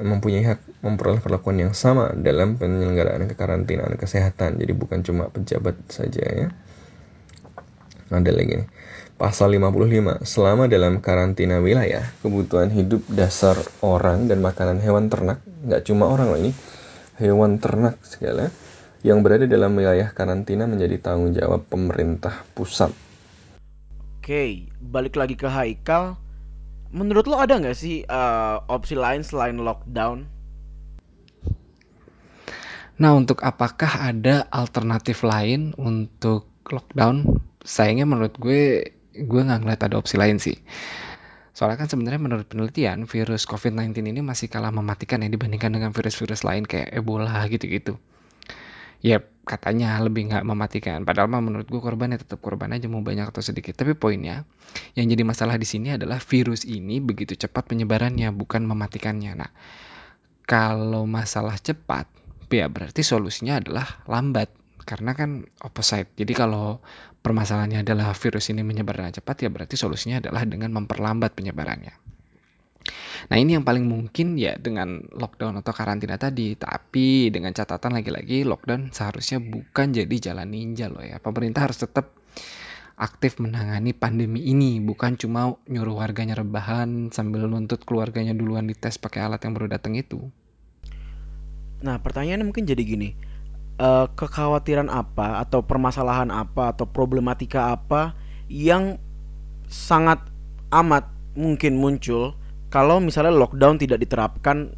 mempunyai 0.00 0.44
hak 0.44 0.60
memperoleh 0.80 1.20
perlakuan 1.20 1.60
yang 1.60 1.72
sama 1.76 2.12
dalam 2.16 2.56
penyelenggaraan 2.56 3.28
kekarantinaan 3.28 3.94
kesehatan. 4.00 4.56
Jadi 4.56 4.72
bukan 4.72 5.04
cuma 5.04 5.28
pejabat 5.28 5.76
saja 5.92 6.24
ya. 6.24 6.48
Ada 8.10 8.32
lagi 8.34 8.64
nih. 8.64 8.68
Pasal 9.20 9.52
55. 9.54 10.24
Selama 10.24 10.64
dalam 10.66 11.04
karantina 11.04 11.60
wilayah, 11.60 12.02
kebutuhan 12.24 12.72
hidup 12.72 13.04
dasar 13.12 13.54
orang 13.84 14.26
dan 14.26 14.40
makanan 14.40 14.80
hewan 14.80 15.12
ternak, 15.12 15.44
nggak 15.68 15.84
cuma 15.84 16.08
orang 16.08 16.32
loh 16.32 16.40
ini, 16.40 16.56
hewan 17.20 17.60
ternak 17.60 18.00
segala 18.00 18.48
yang 19.04 19.20
berada 19.20 19.44
dalam 19.44 19.76
wilayah 19.76 20.12
karantina 20.12 20.64
menjadi 20.64 21.00
tanggung 21.00 21.36
jawab 21.36 21.68
pemerintah 21.68 22.44
pusat. 22.56 22.92
Oke, 24.20 24.68
balik 24.80 25.20
lagi 25.20 25.36
ke 25.36 25.48
Haikal. 25.48 26.16
Menurut 26.90 27.30
lo 27.30 27.38
ada 27.38 27.54
nggak 27.54 27.78
sih 27.78 28.02
uh, 28.02 28.66
opsi 28.66 28.98
lain 28.98 29.22
selain 29.22 29.62
lockdown? 29.62 30.26
Nah, 33.00 33.16
untuk 33.16 33.40
apakah 33.46 34.12
ada 34.12 34.44
alternatif 34.52 35.24
lain 35.24 35.72
untuk 35.78 36.50
lockdown? 36.68 37.40
Sayangnya 37.64 38.04
menurut 38.04 38.36
gue, 38.36 38.92
gue 39.16 39.40
nggak 39.40 39.60
ngeliat 39.64 39.80
ada 39.86 39.96
opsi 39.96 40.20
lain 40.20 40.36
sih. 40.36 40.58
Soalnya 41.56 41.80
kan 41.80 41.88
sebenarnya 41.88 42.20
menurut 42.20 42.46
penelitian 42.50 43.06
virus 43.06 43.46
COVID-19 43.46 44.04
ini 44.04 44.20
masih 44.20 44.52
kalah 44.52 44.74
mematikan 44.74 45.22
ya 45.22 45.30
dibandingkan 45.30 45.70
dengan 45.70 45.90
virus-virus 45.94 46.42
lain 46.42 46.66
kayak 46.66 46.92
Ebola 46.92 47.46
gitu-gitu. 47.46 47.96
Ya 49.00 49.24
katanya 49.48 49.96
lebih 49.98 50.30
nggak 50.30 50.44
mematikan. 50.44 51.02
Padahal 51.02 51.26
mah 51.32 51.42
menurut 51.42 51.66
gue 51.66 51.80
korbannya 51.80 52.20
tetap 52.20 52.38
korban 52.44 52.70
aja 52.70 52.86
mau 52.86 53.00
banyak 53.00 53.32
atau 53.32 53.42
sedikit. 53.42 53.74
Tapi 53.74 53.96
poinnya 53.96 54.44
yang 54.94 55.08
jadi 55.08 55.24
masalah 55.26 55.56
di 55.56 55.66
sini 55.66 55.96
adalah 55.96 56.22
virus 56.22 56.68
ini 56.68 57.00
begitu 57.02 57.34
cepat 57.34 57.66
penyebarannya 57.66 58.30
bukan 58.30 58.62
mematikannya. 58.68 59.32
Nah 59.34 59.50
kalau 60.44 61.08
masalah 61.08 61.56
cepat 61.58 62.06
ya 62.50 62.66
berarti 62.66 63.06
solusinya 63.06 63.62
adalah 63.62 64.04
lambat 64.10 64.50
karena 64.84 65.14
kan 65.14 65.46
opposite. 65.62 66.10
Jadi 66.18 66.32
kalau 66.34 66.82
permasalahannya 67.22 67.84
adalah 67.86 68.10
virus 68.16 68.50
ini 68.50 68.66
menyebar 68.66 68.98
dengan 68.98 69.14
cepat, 69.14 69.46
ya 69.46 69.48
berarti 69.52 69.78
solusinya 69.78 70.18
adalah 70.18 70.42
dengan 70.48 70.74
memperlambat 70.74 71.36
penyebarannya. 71.36 71.94
Nah 73.28 73.36
ini 73.36 73.54
yang 73.54 73.64
paling 73.66 73.86
mungkin 73.86 74.34
ya 74.34 74.56
dengan 74.56 75.04
lockdown 75.12 75.60
atau 75.60 75.72
karantina 75.74 76.16
tadi. 76.16 76.56
Tapi 76.56 77.30
dengan 77.30 77.54
catatan 77.54 77.96
lagi-lagi 77.96 78.42
lockdown 78.42 78.90
seharusnya 78.90 79.38
bukan 79.38 79.92
jadi 79.94 80.16
jalan 80.32 80.50
ninja 80.50 80.88
loh 80.88 81.04
ya. 81.04 81.22
Pemerintah 81.22 81.68
harus 81.70 81.82
tetap 81.82 82.16
aktif 83.00 83.40
menangani 83.40 83.96
pandemi 83.96 84.44
ini, 84.44 84.76
bukan 84.76 85.16
cuma 85.16 85.56
nyuruh 85.64 86.04
warganya 86.04 86.36
rebahan 86.36 87.08
sambil 87.08 87.48
nuntut 87.48 87.80
keluarganya 87.88 88.36
duluan 88.36 88.68
dites 88.68 89.00
pakai 89.00 89.24
alat 89.24 89.40
yang 89.40 89.56
baru 89.56 89.72
datang 89.72 89.96
itu. 89.96 90.28
Nah, 91.80 91.96
pertanyaannya 91.96 92.44
mungkin 92.44 92.68
jadi 92.68 92.84
gini. 92.84 93.16
Uh, 93.80 94.04
kekhawatiran 94.12 94.92
apa 94.92 95.40
atau 95.40 95.64
permasalahan 95.64 96.28
apa 96.28 96.76
atau 96.76 96.84
problematika 96.84 97.72
apa 97.72 98.12
yang 98.52 99.00
sangat 99.72 100.20
amat 100.68 101.08
mungkin 101.32 101.80
muncul 101.80 102.36
kalau 102.70 103.02
misalnya 103.02 103.34
lockdown 103.34 103.76
tidak 103.82 103.98
diterapkan 103.98 104.70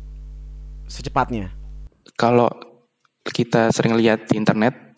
secepatnya? 0.88 1.52
Kalau 2.16 2.48
kita 3.22 3.70
sering 3.70 3.94
lihat 4.00 4.26
di 4.32 4.40
internet 4.40 4.96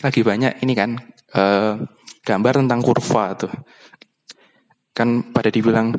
lagi 0.00 0.22
banyak 0.22 0.62
ini 0.62 0.72
kan 0.78 0.96
uh, 1.34 1.82
gambar 2.22 2.54
tentang 2.64 2.80
kurva 2.80 3.34
tuh. 3.34 3.52
Kan 4.94 5.34
pada 5.34 5.50
dibilang 5.50 5.98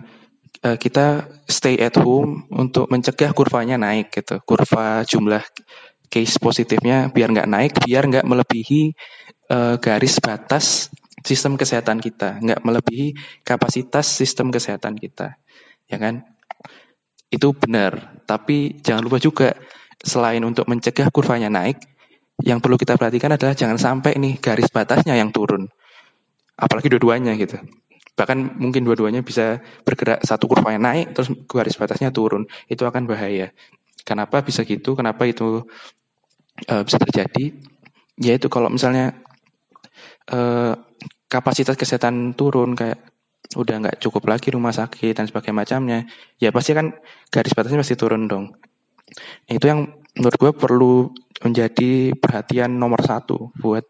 uh, 0.63 0.77
kita 0.79 1.27
stay 1.45 1.75
at 1.77 1.99
home 1.99 2.47
untuk 2.55 2.87
mencegah 2.87 3.35
kurvanya 3.35 3.75
naik 3.75 4.09
gitu. 4.15 4.39
Kurva 4.47 5.03
jumlah 5.03 5.43
case 6.09 6.41
positifnya 6.41 7.11
biar 7.13 7.35
nggak 7.35 7.49
naik, 7.51 7.71
biar 7.85 8.07
nggak 8.09 8.25
melebihi 8.25 8.97
uh, 9.53 9.75
garis 9.77 10.17
batas 10.23 10.89
sistem 11.21 11.59
kesehatan 11.59 11.99
kita, 11.99 12.39
nggak 12.39 12.63
melebihi 12.63 13.13
kapasitas 13.43 14.07
sistem 14.07 14.49
kesehatan 14.49 14.95
kita, 14.95 15.35
ya 15.89 15.97
kan? 15.97 16.23
Itu 17.29 17.53
benar, 17.53 18.21
tapi 18.25 18.79
jangan 18.81 19.05
lupa 19.05 19.17
juga 19.17 19.57
selain 19.99 20.41
untuk 20.45 20.65
mencegah 20.69 21.11
kurvanya 21.11 21.51
naik, 21.51 21.81
yang 22.39 22.63
perlu 22.63 22.79
kita 22.79 22.95
perhatikan 22.95 23.35
adalah 23.35 23.51
jangan 23.51 23.75
sampai 23.75 24.15
nih 24.15 24.39
garis 24.39 24.71
batasnya 24.71 25.19
yang 25.19 25.35
turun. 25.35 25.67
Apalagi 26.55 26.87
dua-duanya 26.87 27.35
gitu. 27.35 27.59
Bahkan 28.15 28.59
mungkin 28.59 28.83
dua-duanya 28.83 29.23
bisa 29.23 29.63
bergerak 29.83 30.23
satu 30.23 30.47
kurva 30.47 30.75
yang 30.75 30.83
naik 30.83 31.15
terus 31.15 31.31
garis 31.47 31.75
batasnya 31.75 32.11
turun. 32.11 32.47
Itu 32.67 32.87
akan 32.87 33.07
bahaya. 33.07 33.51
Kenapa 34.03 34.43
bisa 34.43 34.63
gitu? 34.63 34.95
Kenapa 34.95 35.27
itu 35.27 35.67
uh, 36.67 36.83
bisa 36.83 36.97
terjadi? 36.99 37.55
Yaitu 38.19 38.47
kalau 38.51 38.71
misalnya 38.71 39.15
uh, 40.31 40.75
kapasitas 41.31 41.75
kesehatan 41.75 42.35
turun 42.35 42.75
kayak 42.75 42.99
udah 43.57 43.75
nggak 43.81 43.97
cukup 44.03 44.29
lagi 44.29 44.53
rumah 44.53 44.75
sakit 44.75 45.17
dan 45.17 45.25
sebagainya 45.25 45.57
macamnya 45.57 45.99
ya 46.37 46.53
pasti 46.53 46.77
kan 46.77 46.93
garis 47.33 47.55
batasnya 47.55 47.81
pasti 47.81 47.97
turun 47.97 48.29
dong 48.29 48.53
itu 49.49 49.65
yang 49.65 49.89
menurut 50.17 50.37
gue 50.37 50.51
perlu 50.53 50.93
menjadi 51.41 52.13
perhatian 52.13 52.77
nomor 52.77 53.01
satu 53.01 53.49
buat 53.57 53.87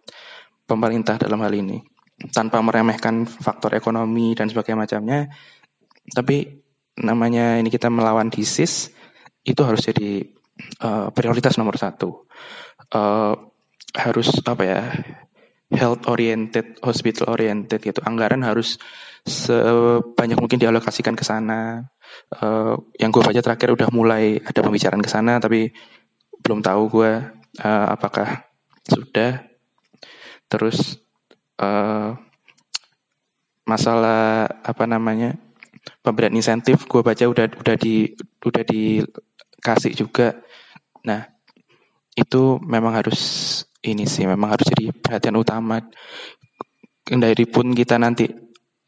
pemerintah 0.70 1.18
dalam 1.18 1.42
hal 1.42 1.52
ini 1.52 1.82
tanpa 2.30 2.60
meremehkan 2.60 3.24
faktor 3.26 3.74
ekonomi 3.80 4.36
dan 4.36 4.52
sebagainya 4.52 4.80
macamnya. 4.84 5.20
Tapi 6.12 6.60
namanya 7.00 7.56
ini 7.58 7.72
kita 7.72 7.88
melawan 7.88 8.28
disease 8.28 8.92
itu 9.48 9.62
harus 9.64 9.88
jadi 9.88 10.28
uh, 10.84 11.08
prioritas 11.16 11.56
nomor 11.56 11.80
satu. 11.80 12.28
Uh, 12.92 13.34
harus 13.96 14.30
apa 14.46 14.64
ya 14.68 14.82
health 15.70 16.10
oriented, 16.10 16.78
hospital 16.82 17.34
oriented 17.34 17.82
gitu. 17.82 18.02
Anggaran 18.02 18.42
harus 18.42 18.82
sebanyak 19.26 20.38
mungkin 20.40 20.58
dialokasikan 20.58 21.14
ke 21.14 21.22
sana. 21.22 21.90
Uh, 22.34 22.82
yang 22.98 23.14
gue 23.14 23.22
baca 23.22 23.38
terakhir 23.38 23.70
udah 23.74 23.90
mulai 23.94 24.42
ada 24.42 24.60
pembicaraan 24.66 25.02
ke 25.02 25.12
sana, 25.12 25.38
tapi 25.38 25.70
belum 26.42 26.66
tahu 26.66 26.82
gue 26.90 27.12
uh, 27.62 27.88
apakah 27.94 28.50
sudah. 28.90 29.46
Terus 30.50 30.98
uh, 31.62 32.18
masalah 33.70 34.50
apa 34.66 34.90
namanya 34.90 35.38
pemberian 36.02 36.34
insentif 36.34 36.90
gue 36.90 37.02
baca 37.06 37.22
udah 37.30 37.46
udah 37.54 37.76
di 37.78 38.18
udah 38.42 38.64
dikasih 38.66 39.94
juga 39.94 40.42
nah 41.06 41.30
itu 42.18 42.58
memang 42.66 42.98
harus 42.98 43.22
ini 43.86 44.04
sih 44.04 44.28
memang 44.28 44.56
harus 44.56 44.68
jadi 44.68 44.92
perhatian 44.92 45.40
utama 45.40 45.80
dari 47.08 47.46
pun 47.48 47.72
kita 47.72 47.96
nanti 47.96 48.28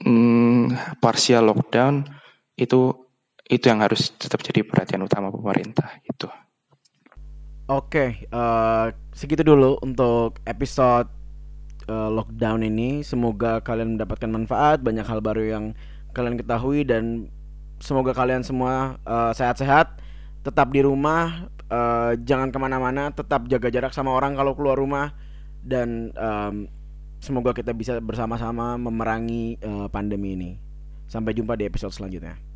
hmm, 0.04 1.00
partial 1.00 1.48
lockdown 1.48 2.06
itu 2.60 2.94
itu 3.48 3.66
yang 3.68 3.84
harus 3.84 4.14
tetap 4.16 4.44
jadi 4.44 4.64
perhatian 4.64 5.04
utama 5.04 5.32
pemerintah 5.32 6.00
itu 6.06 6.28
Oke, 7.72 8.28
uh, 8.36 8.92
segitu 9.16 9.48
dulu 9.48 9.80
untuk 9.80 10.44
episode 10.44 11.08
uh, 11.88 12.12
lockdown 12.12 12.68
ini. 12.68 13.00
Semoga 13.00 13.64
kalian 13.64 13.96
mendapatkan 13.96 14.28
manfaat, 14.28 14.84
banyak 14.84 15.08
hal 15.08 15.24
baru 15.24 15.44
yang 15.48 15.66
kalian 16.12 16.36
ketahui 16.36 16.84
dan 16.84 17.32
semoga 17.80 18.12
kalian 18.12 18.44
semua 18.44 19.00
uh, 19.08 19.32
sehat-sehat, 19.32 20.04
tetap 20.44 20.68
di 20.76 20.84
rumah, 20.84 21.48
uh, 21.72 22.14
jangan 22.22 22.52
ke 22.52 22.60
mana-mana, 22.60 23.10
tetap 23.16 23.48
jaga 23.48 23.72
jarak 23.72 23.96
sama 23.96 24.12
orang 24.12 24.36
kalau 24.36 24.54
keluar 24.54 24.76
rumah 24.76 25.16
dan 25.64 26.12
um, 26.20 26.68
semoga 27.24 27.56
kita 27.56 27.72
bisa 27.72 27.98
bersama-sama 28.04 28.76
memerangi 28.76 29.58
uh, 29.64 29.88
pandemi 29.88 30.36
ini. 30.36 30.52
Sampai 31.08 31.36
jumpa 31.36 31.56
di 31.56 31.68
episode 31.68 31.96
selanjutnya. 31.96 32.51